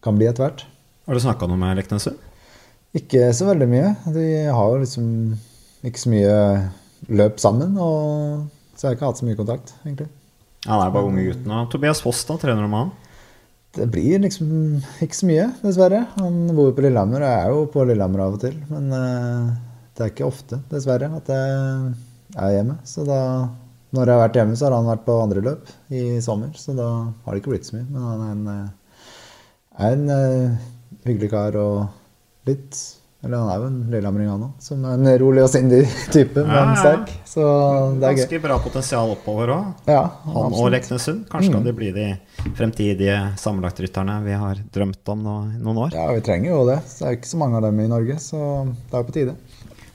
[0.03, 0.65] kan bli etter hvert.
[1.07, 2.19] Har du snakka noe med Leknessund?
[2.97, 3.95] Ikke så veldig mye.
[4.11, 5.09] De har jo liksom
[5.87, 6.37] ikke så mye
[7.13, 10.09] løp sammen, og så jeg har ikke hatt så mye kontakt, egentlig.
[10.67, 11.61] Ja, det er bare unge guttene.
[11.71, 12.39] Tobias Foss, da?
[12.41, 12.95] Trener du med han?
[13.77, 14.49] Det blir liksom
[15.05, 16.03] ikke så mye, dessverre.
[16.17, 18.57] Han bor på Lillehammer og er jo på Lillehammer av og til.
[18.73, 19.53] Men uh,
[19.97, 21.95] det er ikke ofte, dessverre, at jeg
[22.37, 22.77] er hjemme.
[22.85, 23.21] Så da
[23.95, 26.53] når jeg har vært hjemme, så har han vært på andre løp i sommer.
[26.59, 27.87] Så da har det ikke blitt så mye.
[27.89, 29.01] Men han er en, eh,
[29.87, 30.69] er en uh,
[31.07, 32.79] hyggelig kar og litt
[33.25, 34.59] Eller han er jo en lillehammering, han òg.
[34.63, 35.81] Som er en rolig og sindig
[36.15, 36.83] type, men ja, ja.
[36.83, 37.15] sterk.
[37.27, 37.43] Så
[37.97, 38.21] det er gøy.
[38.21, 39.71] Ganske bra potensial oppover òg.
[39.89, 40.61] Ja, han absolutt.
[40.61, 41.25] og Leknesund.
[41.33, 41.57] Kanskje mm.
[41.57, 42.07] kan de bli de
[42.59, 45.97] fremtidige sammenlagtrytterne vi har drømt om nå, noen år?
[45.97, 46.83] Ja, vi trenger jo det.
[46.93, 49.39] Det er ikke så mange av dem i Norge, så det er på tide.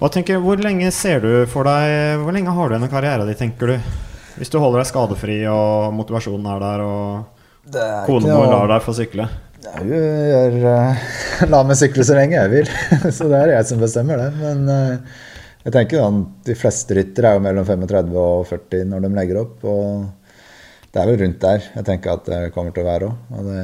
[0.10, 3.76] Tenker, Hvor lenge ser du for deg Hvor lenge har du denne karrieren din, tenker
[3.76, 3.92] du?
[4.40, 9.28] Hvis du holder deg skadefri og motivasjonen er der, og konemor lar deg få sykle?
[9.62, 11.04] Jeg gjør, uh,
[11.52, 12.72] la meg sykle så lenge jeg vil.
[13.18, 14.30] så det er jeg som bestemmer det.
[14.40, 15.20] Men uh,
[15.68, 19.42] jeg tenker at de fleste ryttere er jo mellom 35 og 40 når de legger
[19.44, 19.68] opp.
[19.70, 20.40] Og
[20.90, 23.28] det er vel rundt der jeg tenker at det kommer til å være òg.
[23.36, 23.60] Og det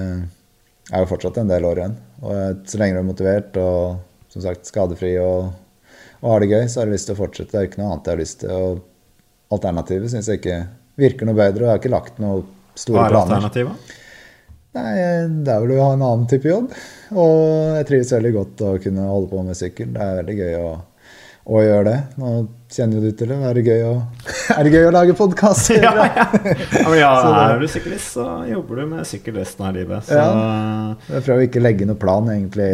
[0.91, 1.95] er jo fortsatt en del år igjen.
[2.21, 4.03] Og så lenge du er motivert og
[4.35, 5.47] som sagt skadefri og
[6.21, 7.51] og har det gøy, så har jeg lyst til å fortsette.
[7.53, 8.53] Det er ikke noe annet jeg har lyst til.
[8.57, 10.59] Og alternativet syns jeg ikke
[10.97, 12.43] virker noe bedre, og jeg har ikke lagt noen
[12.77, 13.13] store planer.
[13.13, 13.95] Hva er alternativet?
[14.77, 14.93] Nei,
[15.45, 16.69] Det er vel å ha en annen type jobb.
[17.15, 19.89] Og jeg trives veldig godt å kunne holde på med sykkel.
[19.95, 20.71] Det er veldig gøy å,
[21.47, 21.97] å gjøre det.
[22.21, 22.33] Nå
[22.73, 23.39] kjenner du til det.
[23.49, 23.95] Er det gøy å,
[24.57, 25.71] er det gøy å lage podkast?
[25.77, 26.27] ja, ja.
[26.83, 27.11] ja, ja
[27.47, 30.09] er du syklist, så jobber du med sykkel resten av livet.
[30.09, 30.17] Så.
[30.17, 32.71] Ja, jeg prøver ikke å legge noen plan, egentlig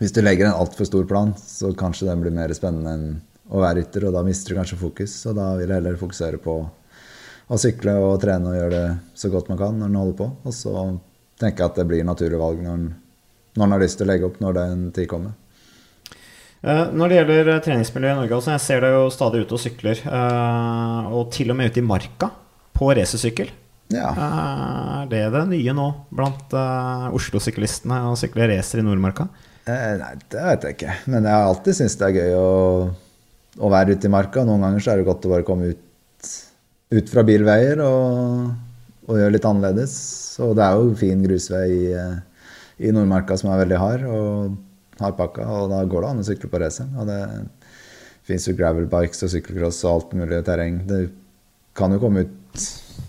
[0.00, 3.08] hvis du legger en altfor stor plan, så kanskje den blir mer spennende enn
[3.50, 5.14] å være ytter, og da mister du kanskje fokus.
[5.28, 6.54] og da vil jeg heller fokusere på
[7.50, 8.86] å sykle og trene og gjøre det
[9.18, 10.28] så godt man kan når man holder på.
[10.46, 10.72] Og så
[11.40, 12.88] tenker jeg at det blir naturlig valg når
[13.60, 15.34] man har lyst til å legge opp når den tid kommer.
[16.60, 19.56] Uh, når det gjelder uh, treningsmiljøet i Norge, altså jeg ser deg jo stadig ute
[19.56, 20.00] og sykler.
[20.04, 22.30] Uh, og til og med ute i marka
[22.76, 23.52] på racersykkel.
[23.90, 24.12] Ja.
[24.14, 25.84] er det det nye nå
[26.14, 29.24] blant Oslo-syklistene å sykle racer i Nordmarka?
[29.68, 30.96] Eh, nei, det vet jeg ikke.
[31.12, 32.48] Men jeg har alltid syntes det er gøy å,
[33.58, 34.44] å, være ute i marka.
[34.46, 36.32] Noen ganger så er det godt å bare komme ut,
[36.96, 38.48] ut fra bilveier og,
[39.06, 39.94] og, gjøre litt annerledes.
[40.44, 42.18] Og det er jo fin grusvei i, eh,
[42.88, 44.58] i Nordmarka som er veldig hard og
[45.00, 46.96] hardpakka, og da går det an å sykle på raceren.
[47.00, 47.20] Og det
[48.28, 50.82] fins jo gravelbikes og sykkelcross og alt mulig terreng.
[50.88, 51.04] Det
[51.76, 52.36] kan jo komme ut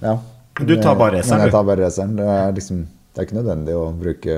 [0.02, 0.20] Ja.
[0.60, 1.46] Du tar bare raceren, du?
[1.48, 2.18] Jeg tar bare raceren.
[2.20, 2.82] Det liksom
[3.12, 4.36] det er ikke nødvendig å bruke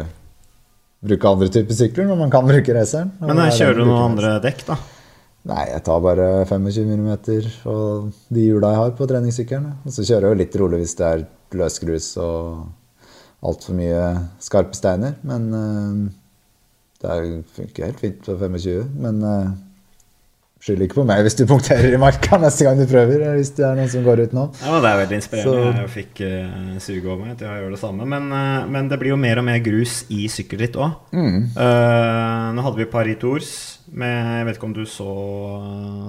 [1.03, 3.11] bruke andre typer sykler når man kan bruke raceren.
[3.23, 4.77] Men jeg kjører du noen andre dekk, da?
[5.51, 7.09] Nei, jeg tar bare 25 mm
[7.67, 9.73] og de hjula jeg har på treningssykkelen.
[9.83, 11.25] Og så kjører jeg jo litt rolig hvis det er
[11.59, 12.63] løsgrus og
[13.43, 14.05] altfor mye
[14.43, 15.17] skarpe steiner.
[15.27, 16.07] Men uh,
[17.03, 18.87] det funker helt fint på 25.
[19.03, 19.19] Men
[20.63, 23.25] Skyld ikke på meg hvis du punkterer i marka neste gang du prøver.
[23.35, 24.45] Hvis det er noen som går ut nå.
[24.63, 25.63] Ja, Det er veldig inspirerende.
[25.65, 25.81] Så.
[25.81, 28.07] Jeg fikk uh, suge over meg til å gjøre det samme.
[28.07, 30.95] Men, uh, men, det blir jo mer og mer grus i sykkelet ditt òg.
[31.11, 31.51] Mm.
[31.57, 33.51] Uh, nå hadde vi Paris Tours.
[33.91, 35.09] Med, jeg vet ikke om du så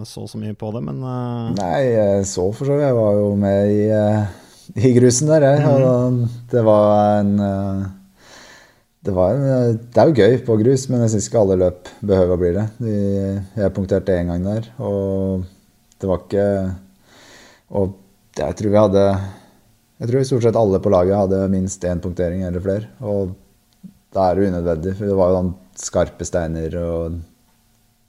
[0.07, 1.51] så, så mye på det, men uh...
[1.59, 2.87] Nei, jeg så for så vidt.
[2.87, 3.83] Jeg var jo med i,
[4.87, 5.67] i grusen der, jeg.
[5.67, 6.23] Mm.
[6.55, 7.35] det var en
[9.05, 12.35] det, var, det, er jo gøy på grus, men jeg syns ikke alle løp behøver
[12.35, 12.65] å bli det.
[12.81, 12.95] De,
[13.61, 15.45] jeg punkterte én gang der, og
[16.01, 16.47] det var ikke
[17.75, 17.93] Og
[18.37, 19.05] jeg tror vi hadde
[20.01, 22.91] Jeg tror stort sett alle på laget hadde minst én punktering eller flere.
[23.01, 23.35] Og
[24.15, 27.21] da er det unødvendig, for det var jo sånn skarpe steiner og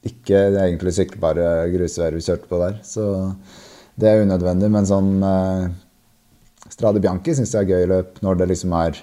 [0.06, 2.78] ikke egentlig syklebare grusveier vi kjørte på der.
[2.86, 3.06] Så
[3.98, 4.70] det er unødvendig.
[4.74, 5.68] Men sånn eh,
[6.70, 9.00] Strade Bianchi syns jeg er gøy løp når det liksom er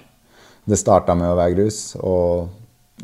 [0.69, 2.49] det starta med å være grus, og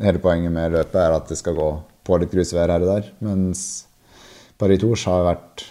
[0.00, 1.70] hele poenget med løpet er at det skal gå
[2.06, 3.10] på litt grusvær her og der.
[3.24, 3.64] Mens
[4.60, 5.66] Paris Tours har vært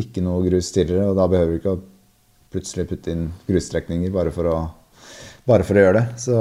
[0.00, 1.82] ikke noe grus tidligere, og da behøver du ikke å
[2.54, 4.56] plutselig putte inn grusstrekninger bare for å,
[5.48, 6.06] bare for å gjøre det.
[6.22, 6.38] Så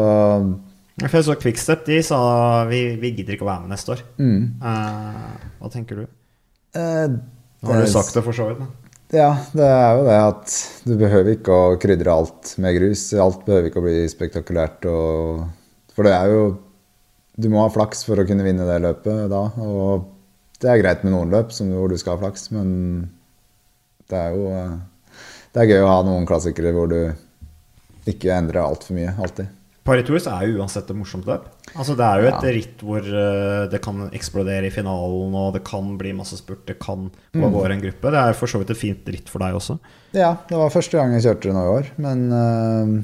[1.02, 2.20] for jeg så Quickstep de sa
[2.70, 4.04] vi, vi gidder ikke å være med neste år.
[4.22, 4.44] Mm.
[4.62, 6.06] Uh, hva tenker du?
[6.78, 7.18] Uh,
[7.64, 8.62] Nå har du sagt det for så vidt.
[8.62, 8.83] Men.
[9.14, 10.54] Ja, det er jo det at
[10.90, 13.04] du behøver ikke å krydre alt med grus.
[13.14, 14.88] Alt behøver ikke å bli spektakulært.
[14.90, 15.44] Og,
[15.94, 16.46] for det er jo
[17.34, 19.44] Du må ha flaks for å kunne vinne det løpet da.
[19.62, 20.08] Og
[20.62, 22.68] det er greit med noen løp hvor du skal ha flaks, men
[24.10, 24.50] det er jo
[25.54, 27.00] Det er gøy å ha noen klassikere hvor du
[28.10, 29.50] ikke endrer altfor mye, alltid.
[29.84, 31.50] Paris Tours er jo uansett et morsomt løp.
[31.74, 32.52] Altså Det er jo et ja.
[32.56, 36.78] ritt hvor uh, det kan eksplodere i finalen, og det kan bli masse spurt, det
[36.80, 37.58] kan gå mm.
[37.76, 38.14] en gruppe.
[38.16, 39.76] Det er for så vidt et fint ritt for deg også.
[40.16, 41.92] Ja, det var første gang jeg kjørte det nå i år.
[42.06, 42.96] Men uh,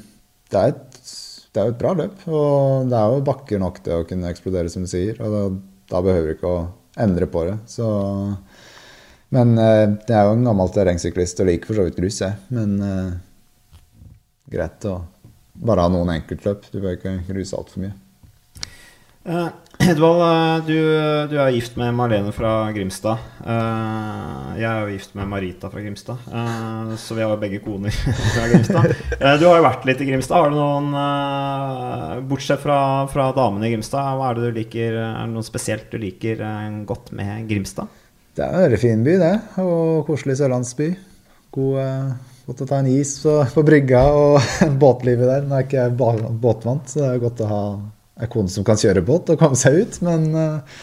[0.53, 1.11] det, er et,
[1.51, 2.25] det er jo et bra løp.
[2.31, 5.19] Og det er jo bakker nok til å kunne eksplodere, som du sier.
[5.19, 5.45] Og da,
[5.97, 6.65] da behøver du ikke å
[6.99, 7.59] endre på det.
[7.67, 7.91] Så
[9.35, 12.39] men uh, jeg er jo en gammel terrengsyklist og liker for så vidt grus, jeg.
[12.55, 12.79] Men
[14.49, 15.01] greit å
[15.59, 16.69] bare ha noen enkeltløp.
[16.71, 17.95] Du bør ikke ruse altfor mye.
[19.29, 19.49] Uh,
[19.83, 20.77] Edvald, uh, du,
[21.29, 23.19] du, er gift med Marlene fra Grimstad.
[23.43, 26.23] Uh, jeg er jo gift med Marita fra Grimstad,
[26.97, 27.93] så vi har jo begge koner
[28.33, 28.95] fra Grimstad.
[29.19, 30.39] du har jo vært litt i Grimstad.
[30.39, 32.79] Har du noen Bortsett fra,
[33.11, 36.41] fra damene i Grimstad, hva er det du liker Er det noe spesielt du liker
[36.89, 37.91] godt med Grimstad?
[38.35, 39.35] Det er en veldig fin by, det.
[39.61, 40.93] Og koselig sørlandsby.
[41.55, 41.79] God,
[42.49, 44.39] godt å ta en is på, brygga og
[44.81, 45.45] båtlivet der.
[45.45, 45.95] Nå er ikke jeg
[46.41, 47.63] båtvant, så det er godt å ha
[48.19, 49.99] ei kone som kan kjøre båt og komme seg ut.
[50.05, 50.79] Men uh,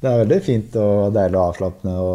[0.00, 2.14] det er veldig fint og deilig og avslappende å,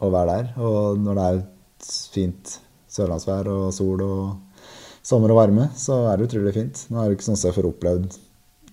[0.00, 0.52] være der.
[0.58, 2.54] Og når det er et fint
[2.90, 4.62] sørlandsvær og sol og
[5.06, 6.84] sommer og varme, så er det utrolig fint.
[6.90, 8.16] Nå er det ikke sånn at jeg får opplevd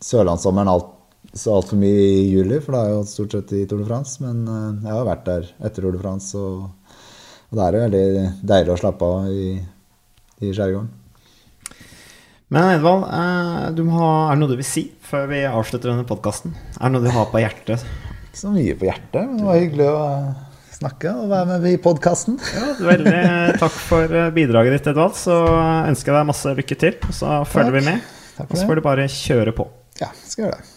[0.08, 0.94] sørlandssommeren alt,
[1.38, 4.18] så altfor mye i juli, for da er jo stort sett i Tour de France.
[4.24, 6.87] Men uh, jeg har vært der etter Tour de France, og,
[7.48, 9.52] og det er veldig deilig å slappe av i,
[10.44, 10.90] i skjærgården.
[12.48, 13.24] Men Edvald, ha,
[13.68, 16.54] er det noe du vil si før vi avslutter denne podkasten?
[16.78, 17.84] Er det noe du har på hjertet?
[18.30, 20.06] Ikke så mye på hjertet, men det var hyggelig å
[20.78, 22.40] snakke og være med i podkasten.
[22.56, 23.18] Ja, veldig
[23.64, 25.18] takk for eh, bidraget ditt, Edvald.
[25.20, 25.36] Så
[25.90, 26.98] ønsker jeg deg masse lykke til.
[27.12, 28.16] Så følger vi med.
[28.46, 29.68] Og så får du bare kjøre på.
[30.00, 30.77] Ja, skal gjøre det.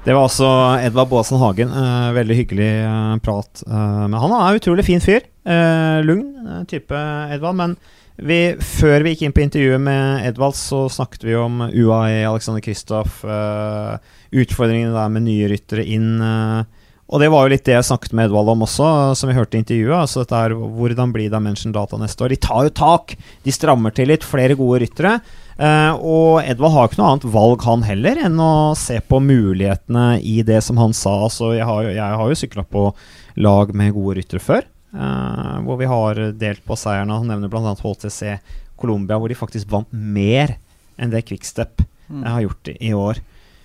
[0.00, 0.48] Det var altså
[0.80, 1.72] Edvard Boasen Hagen.
[1.76, 4.32] Eh, veldig hyggelig eh, prat eh, med han.
[4.32, 5.26] Han er en utrolig fin fyr.
[5.40, 6.96] Uh, lugn uh, type
[7.34, 7.58] Edvald.
[7.58, 7.74] Men
[8.16, 12.64] vi, før vi gikk inn på intervjuet med Edvald, så snakket vi om UAE, Alexander
[12.64, 14.00] Kristoff, uh,
[14.32, 16.14] utfordringene der med nye ryttere inn.
[16.20, 18.88] og det var jo litt det jeg snakket med Edvald om også,
[19.18, 19.98] som vi hørte i intervjuet.
[20.00, 22.32] Altså dette er, Hvordan blir Dimension Data neste år?
[22.32, 23.16] De tar jo tak!
[23.44, 24.24] De strammer til litt.
[24.24, 25.18] Flere gode ryttere.
[25.60, 30.38] Og Edvald har ikke noe annet valg, han heller, enn å se på mulighetene i
[30.46, 31.12] det som han sa.
[31.26, 32.86] Altså, jeg har, jeg har jo sykla på
[33.40, 34.64] lag med gode ryttere før.
[34.90, 37.14] Uh, hvor vi har delt på seierne.
[37.20, 37.74] Han nevner bl.a.
[37.78, 38.40] HTC
[38.80, 40.56] Colombia, hvor de faktisk vant mer
[41.00, 42.24] enn det Quickstep mm.
[42.26, 43.20] har gjort i, år.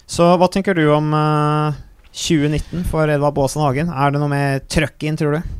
[0.05, 1.79] Så hva tenker du om uh, eh,
[2.15, 3.89] 2019 for Edvard Baasen Hagen?
[3.89, 5.55] Er det noe med trøkk inn, tror du?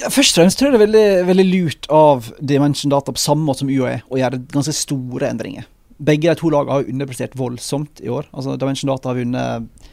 [0.00, 3.20] Ja, først og fremst tror jeg det er veldig, veldig lurt av Dimension Data på
[3.20, 5.66] samme måte som UAE å gjøre ganske store endringer.
[6.00, 8.30] Begge de to lagene har underprestert voldsomt i år.
[8.32, 9.90] Altså Dimension Data har vunnet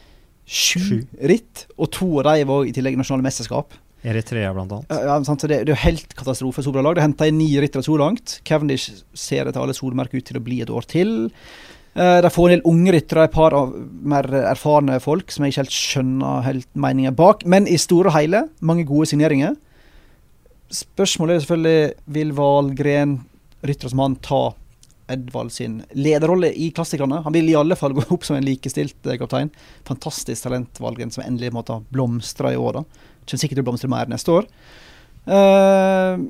[0.48, 3.76] sju, ritt, og to av dem var i tillegg nasjonale mesterskap.
[4.06, 4.94] Eritrea, blant annet.
[4.94, 6.64] Ja, sant, det, det, er jo helt katastrofe.
[6.64, 6.96] Så bra lag.
[6.96, 8.38] Det henta inn ni ryttere så langt.
[8.48, 11.16] Cavendish ser etter alle solmerker ut til å bli et år til.
[11.98, 15.52] Uh, de får en del unge ryttere, et par av mer erfarne folk som jeg
[15.52, 17.42] ikke helt skjønner helt meningen bak.
[17.44, 19.58] Men i store og hele, mange gode signeringer.
[20.74, 23.18] Spørsmålet er selvfølgelig vil Valgren,
[23.64, 24.50] Ryttersmann, ta
[25.08, 27.22] Edvald sin lederrolle i klassikerne.
[27.24, 29.48] Han vil i alle fall gå opp som en likestilt eh, kaptein.
[29.88, 32.80] Fantastisk talent, Valgren, som endelig måtte blomstre i år.
[32.80, 32.84] da.
[33.24, 34.50] Kommer sikkert til å blomstre mer neste år.
[35.28, 36.28] Uh,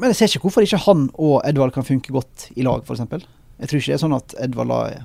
[0.00, 3.02] men jeg ser ikke hvorfor ikke han og Edvald kan funke godt i lag, f.eks.
[3.60, 5.00] Jeg tror ikke det er sånn at Edvald er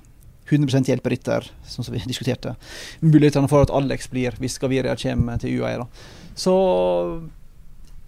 [0.45, 2.53] 100% hjelper rytter, sånn som vi diskuterte.
[3.05, 5.81] Mulighetene for at Alex blir hvis Gaviria kommer til UAE.
[5.81, 6.24] Da.
[6.35, 6.53] Så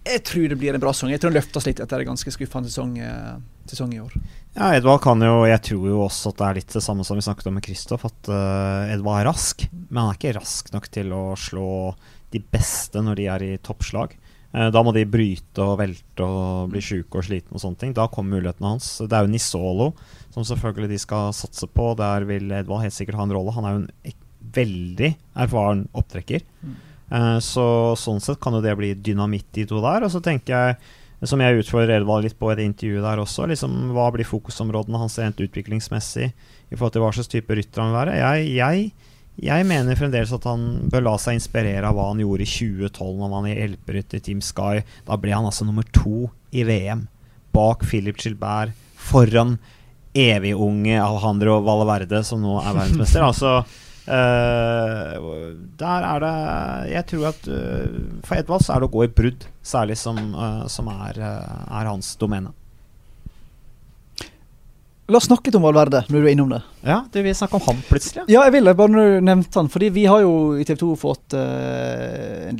[0.08, 1.12] jeg tror det blir en bra sesong.
[1.12, 3.34] Jeg tror han løftes litt etter en ganske skuffende sesong, eh,
[3.68, 4.14] sesong, i år.
[4.54, 7.18] Ja, Edvald kan jo Jeg tror jo også at det er litt det samme som
[7.18, 10.72] vi snakket om med Kristoff, at uh, Edvald er rask, men han er ikke rask
[10.72, 11.68] nok til å slå
[12.32, 14.16] de beste når de er i toppslag.
[14.54, 17.94] Uh, da må de bryte og velte og bli sjuke og slitne og sånne ting.
[17.96, 18.90] Da kommer mulighetene hans.
[19.04, 19.92] Det er jo Nisolo
[20.32, 21.92] som selvfølgelig de skal satse på.
[22.00, 23.54] Der vil Edvald helt sikkert ha en rolle.
[23.56, 24.18] Han er jo en
[24.58, 25.14] veldig
[25.44, 26.44] erfaren opptrekker.
[26.64, 26.76] Mm.
[27.08, 27.64] Uh, så
[27.96, 30.04] sånn sett kan jo det bli dynamitt i to der.
[30.04, 30.78] Og så tenker jeg
[31.26, 33.48] som jeg utfordrer Edvald litt på i det intervjuet der også.
[33.50, 37.90] Liksom, hva blir fokusområdene hans rent utviklingsmessig i forhold til hva slags type rytter han
[37.90, 38.18] vil være?
[38.20, 39.14] Jeg, jeg,
[39.48, 43.16] jeg, mener fremdeles at han bør la seg inspirere av hva han gjorde i 2012,
[43.16, 44.84] når han var hjelperytter i Team Sky.
[45.08, 47.08] Da ble han altså nummer to i VM,
[47.56, 48.76] bak Philip Gilbert,
[49.08, 49.56] foran
[50.18, 53.26] evig-unge Alejandro Valverde, som nå er verdensmester.
[53.32, 53.58] altså
[54.08, 56.36] Uh, der er det
[56.94, 60.16] Jeg tror at uh, for Edvald så er det å gå i brudd, særlig som,
[60.32, 62.54] uh, som er, er, hans domene.
[65.08, 66.62] La oss snakke litt om Valverde, når du er innom det.
[66.84, 68.26] Ja, du vil snakke om han plutselig?
[68.28, 69.70] Ja, jeg ville bare når du nevnte han.
[69.72, 71.36] Fordi vi har jo i TV 2 fått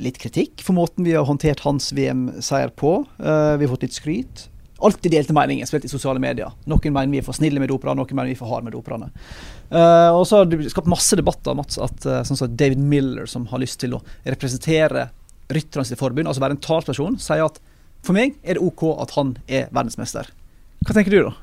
[0.01, 3.03] litt kritikk for måten vi har håndtert hans VM-seier på.
[3.21, 4.47] vi har fått litt skryt
[4.79, 6.53] alltid delte meninger, spilt i sosiale medier.
[6.71, 8.77] Noen mener vi er for snille med dopere, noen mener vi er for harde med
[8.77, 9.11] doperne.
[9.73, 13.27] Uh, og så har det skapt masse debatter om at, uh, sånn som David Miller,
[13.31, 15.09] som har lyst til å representere
[15.53, 17.59] rytterne sitt forbund, altså være en talsperson, sier at
[18.07, 20.31] for meg er det OK at han er verdensmester.
[20.87, 21.35] Hva tenker du, da?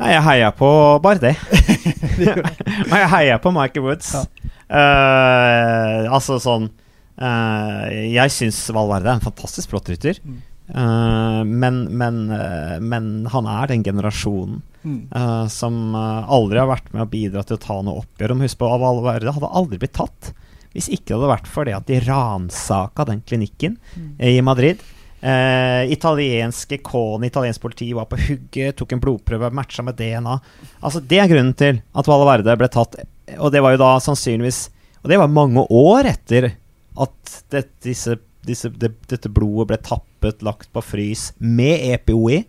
[0.00, 0.70] Nei, jeg heier på
[1.04, 1.36] Bardet.
[1.38, 4.14] Og jeg heier på Michael Woods.
[4.16, 4.24] Ja.
[4.64, 6.70] Uh, altså sånn
[7.14, 10.18] Eh, jeg syns Valverde er en fantastisk flott rytter.
[10.24, 10.40] Mm.
[10.68, 15.06] Eh, men, men, eh, men han er den generasjonen Mm.
[15.16, 18.34] eh, som aldri har vært med å bidra til å ta noe oppgjør.
[18.34, 20.34] Om Husk på Valverde hadde aldri blitt tatt
[20.74, 24.10] hvis ikke det hadde vært for det at de ransaka den klinikken Mm.
[24.20, 24.82] i Madrid.
[25.22, 30.36] Eh, italienske Kåne, italiensk politi var på hugget, tok en blodprøve, matcha med DNA.
[30.82, 32.94] Altså Det er grunnen til at Valverde ble tatt,
[33.38, 34.68] og det var jo da sannsynligvis
[35.02, 36.52] Og det var mange år etter
[37.00, 42.40] at det, disse, disse, det, dette blodet ble tappet, lagt på frys, med EPO i.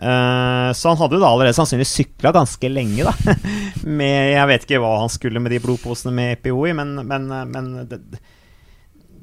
[0.00, 3.36] Eh, så han hadde da allerede sannsynligvis sykla ganske lenge, da.
[4.00, 7.26] med, jeg vet ikke hva han skulle med de blodposene med EPO i, men, men,
[7.52, 8.00] men det,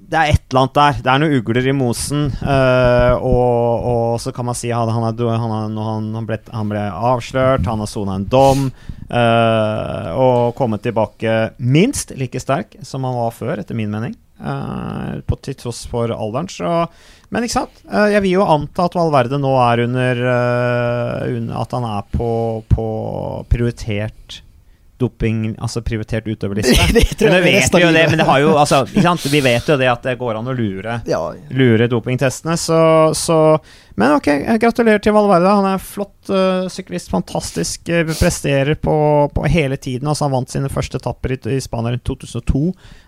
[0.07, 0.99] det er et eller annet der.
[1.03, 2.27] Det er noen ugler i mosen.
[2.39, 6.71] Uh, og, og så kan man si at han, er, han, han, han, ble, han
[6.71, 8.69] ble avslørt, han har sona en dom.
[9.09, 14.15] Uh, og kommet tilbake minst like sterk som han var før, etter min mening.
[14.39, 16.49] Eh, på, til tross for alderen.
[16.51, 16.73] Så,
[17.33, 17.83] men ikke sant?
[17.89, 22.11] Eh, jeg vil jo anta at Valverde nå er under, eh, under At han er
[22.13, 22.31] på,
[22.71, 22.87] på
[23.51, 24.41] prioritert
[24.97, 26.73] doping, altså prioritert utøverliste.
[27.17, 28.83] Det Men vet vi jo det, men det har jo altså?
[29.29, 31.19] Vi vet jo det at det går an å lure Ja,
[31.53, 32.57] lure dopingtestene.
[32.57, 32.77] Så,
[33.17, 33.37] så
[33.97, 34.29] Men ok,
[34.61, 35.53] gratulerer til Valverde.
[35.59, 37.11] Han er flott uh, syklist.
[37.13, 37.89] Fantastisk.
[37.89, 38.95] uh, presterer på,
[39.33, 40.09] på hele tiden.
[40.09, 42.63] Altså Han vant sine første etapper i, i Spania rundt 2002.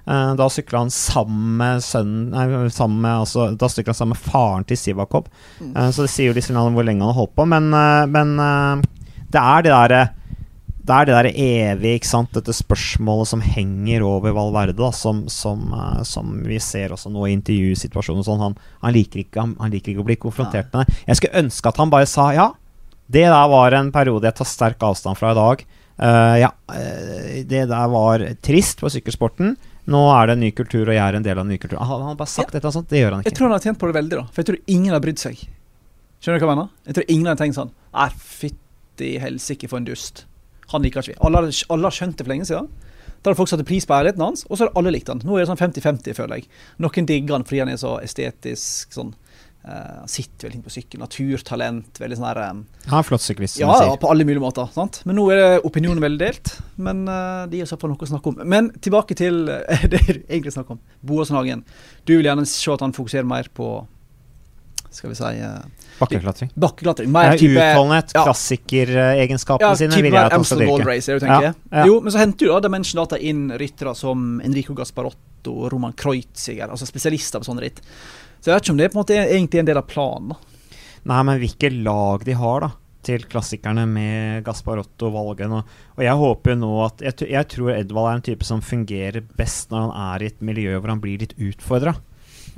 [0.10, 4.18] Uh, da sykla han sammen med sønnen Nei, sammen med, altså, da sykla han sammen
[4.18, 5.30] med faren til Sivakov.
[5.62, 7.46] Eh, så det sier jo litt om hvor lenge han har holdt på.
[7.50, 7.70] Men,
[8.14, 8.34] men
[9.30, 10.02] det er det derre
[10.80, 15.26] det er det der evig, ikke sant, dette spørsmålet som henger over Valverde, da, som,
[15.30, 18.42] som, uh, som vi ser også nå i intervjusituasjonen sånn.
[18.42, 18.56] Han,
[18.86, 21.02] han, liker ikke, han, han liker ikke å bli konfrontert med det.
[21.12, 22.48] Jeg skulle ønske at han bare sa ja,
[23.10, 25.66] det der var en periode jeg tar sterk avstand fra i dag.
[26.00, 29.58] Uh, ja, eh, det der var trist for sykkelsporten.
[29.90, 31.80] Nå er det en ny kultur, og jeg er en del av en ny kultur.
[31.82, 32.60] Han han har bare sagt Ja.
[32.60, 32.90] dette eller sånt.
[32.90, 33.32] Det gjør han ikke.
[33.32, 34.26] Jeg tror han har tjent på det veldig, da.
[34.30, 35.42] For jeg tror ingen har brydd seg.
[36.22, 36.70] Skjønner du hva jeg mener?
[36.86, 40.26] Jeg tror ingen har tenkt sånn Nei, fytti helsike, for en dust.
[40.74, 41.20] Han liker ikke vi.
[41.26, 42.70] Alle, alle har skjønt det for lenge siden.
[43.20, 45.22] Da har folk satt pris på ærligheten hans, og så har alle likt han.
[45.28, 46.52] Nå er det sånn 50-50, føler jeg.
[46.80, 51.02] Noen digger han fordi han er så estetisk sånn eh, Han sitter veldig på sykkel,
[51.04, 54.44] naturtalent, veldig sånn her Um, Han er flott syklist, som Ja, ja, på alle mulige
[54.44, 54.72] måter.
[54.76, 55.02] sant?
[55.10, 56.56] Men nå er det opinionen veldig delt.
[56.78, 58.40] Men uh, de gir oss så fall noe å snakke om.
[58.48, 60.84] Men tilbake til uh, det du egentlig snakker om.
[61.04, 61.66] Boasson Hagen.
[62.08, 63.74] Du vil gjerne se at han fokuserer mer på
[64.90, 65.60] skal vi si uh,
[66.00, 66.52] Bakkeklatring.
[66.56, 67.12] bakkeklatring.
[67.12, 68.24] Mer er type Utholdenhet, ja.
[68.28, 70.88] klassikeregenskapene ja, sine, vil jeg at han skal dyrke.
[70.88, 71.50] Race, er det du tenker?
[71.50, 71.88] Ja, ja.
[71.90, 76.70] Jo, men så henter jo da Dimension Data inn ryttere som Enrico Gasparotto, Roman Kreuziger,
[76.70, 77.82] altså spesialister på sånne ritt.
[78.40, 79.90] Så jeg vet ikke om det er på en måte er egentlig en del av
[79.90, 80.32] planen.
[80.32, 80.78] da.
[81.10, 82.72] Nei, men hvilke lag de har, da.
[83.10, 85.48] Til klassikerne med Gasparotto-valget.
[85.48, 85.56] Valgen.
[85.56, 88.64] Og, og jeg håper jo nå at jeg, jeg tror Edvald er en type som
[88.64, 91.96] fungerer best når han er i et miljø hvor han blir litt utfordra.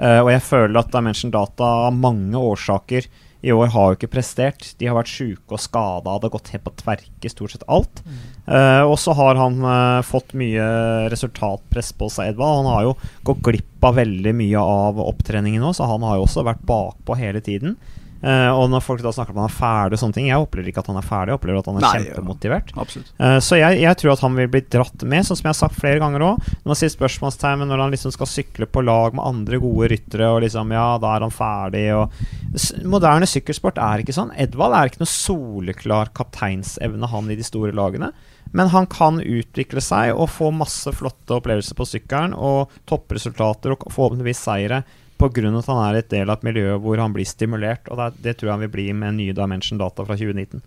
[0.02, 3.06] og jeg føler at Dimension Data av mange årsaker
[3.42, 4.68] i år har jo ikke prestert.
[4.78, 8.04] De har vært sjuke og skada, det har gått helt på tverke stort sett alt.
[8.46, 10.66] Eh, og så har han uh, fått mye
[11.14, 12.62] resultatpress på seg, Edvald.
[12.62, 12.94] Han har jo
[13.32, 17.18] gått glipp av veldig mye av opptreningen nå, så han har jo også vært bakpå
[17.18, 17.80] hele tiden.
[18.22, 20.70] Eh, og når folk da snakker om han er ferdig og sånne ting, jeg opplever
[20.70, 22.74] ikke at han er ferdig, jeg opplever at han er Nei, kjempemotivert.
[22.76, 25.56] Ja, uh, så jeg, jeg tror at han vil bli dratt med, sånn som jeg
[25.56, 26.50] har sagt flere ganger òg.
[26.62, 30.30] Når man sier spørsmålstegn når han liksom skal sykle på lag med andre gode ryttere,
[30.30, 32.14] og liksom Ja, da er han ferdig, og
[32.88, 34.34] Moderne sykkelsport er ikke sånn.
[34.40, 38.12] Edvald er ikke noe soleklar kapteinsevne, han i de store lagene.
[38.52, 43.88] Men han kan utvikle seg og få masse flotte opplevelser på sykkelen, og toppresultater og
[43.88, 44.82] forhåpentligvis seire.
[45.22, 47.88] Av at han er et del av et miljø hvor han blir stimulert.
[47.92, 50.62] Og det, det tror jeg han vil bli med nye Dimension Data fra 2019.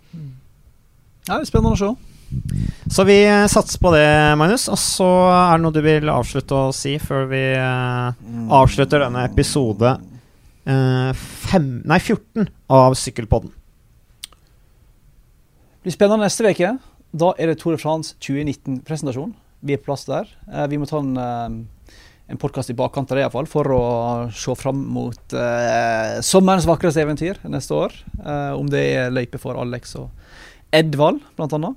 [1.24, 1.94] Ja, det er spennende å se.
[2.90, 4.06] Så vi eh, satser på det,
[4.38, 4.68] Magnus.
[4.72, 8.14] Og så er det noe du vil avslutte å si før vi uh,
[8.54, 9.94] avslutter denne episode
[10.68, 13.54] uh, fem, nei, 14 av Sykkelpodden.
[14.24, 16.74] Det blir spennende neste uke.
[17.14, 19.34] Da er det Tour de France 2019-presentasjon.
[19.64, 20.28] Vi er på plass der.
[20.50, 21.64] Uh, vi må ta en,
[22.26, 23.82] en podkast i bakkant av det iallfall, for å
[24.32, 27.94] se fram mot eh, sommerens vakreste eventyr neste år.
[28.24, 30.08] Eh, om det er løype for Alex og
[30.74, 31.76] Edvald, blant annet.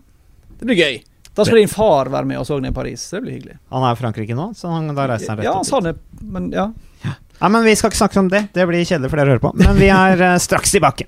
[0.58, 1.00] Det blir gøy.
[1.38, 3.04] Da skal din far være med oss òg ned i Paris.
[3.14, 3.60] Det blir hyggelig.
[3.76, 5.94] Han er i Frankrike nå, så han, da reiser han rett Ja, han sa det,
[6.24, 6.72] men ja.
[7.38, 8.48] Nei, men Vi skal ikke snakke om det.
[8.56, 9.54] Det blir kjedelig for dere å høre på.
[9.62, 11.06] Men vi er eh, straks tilbake.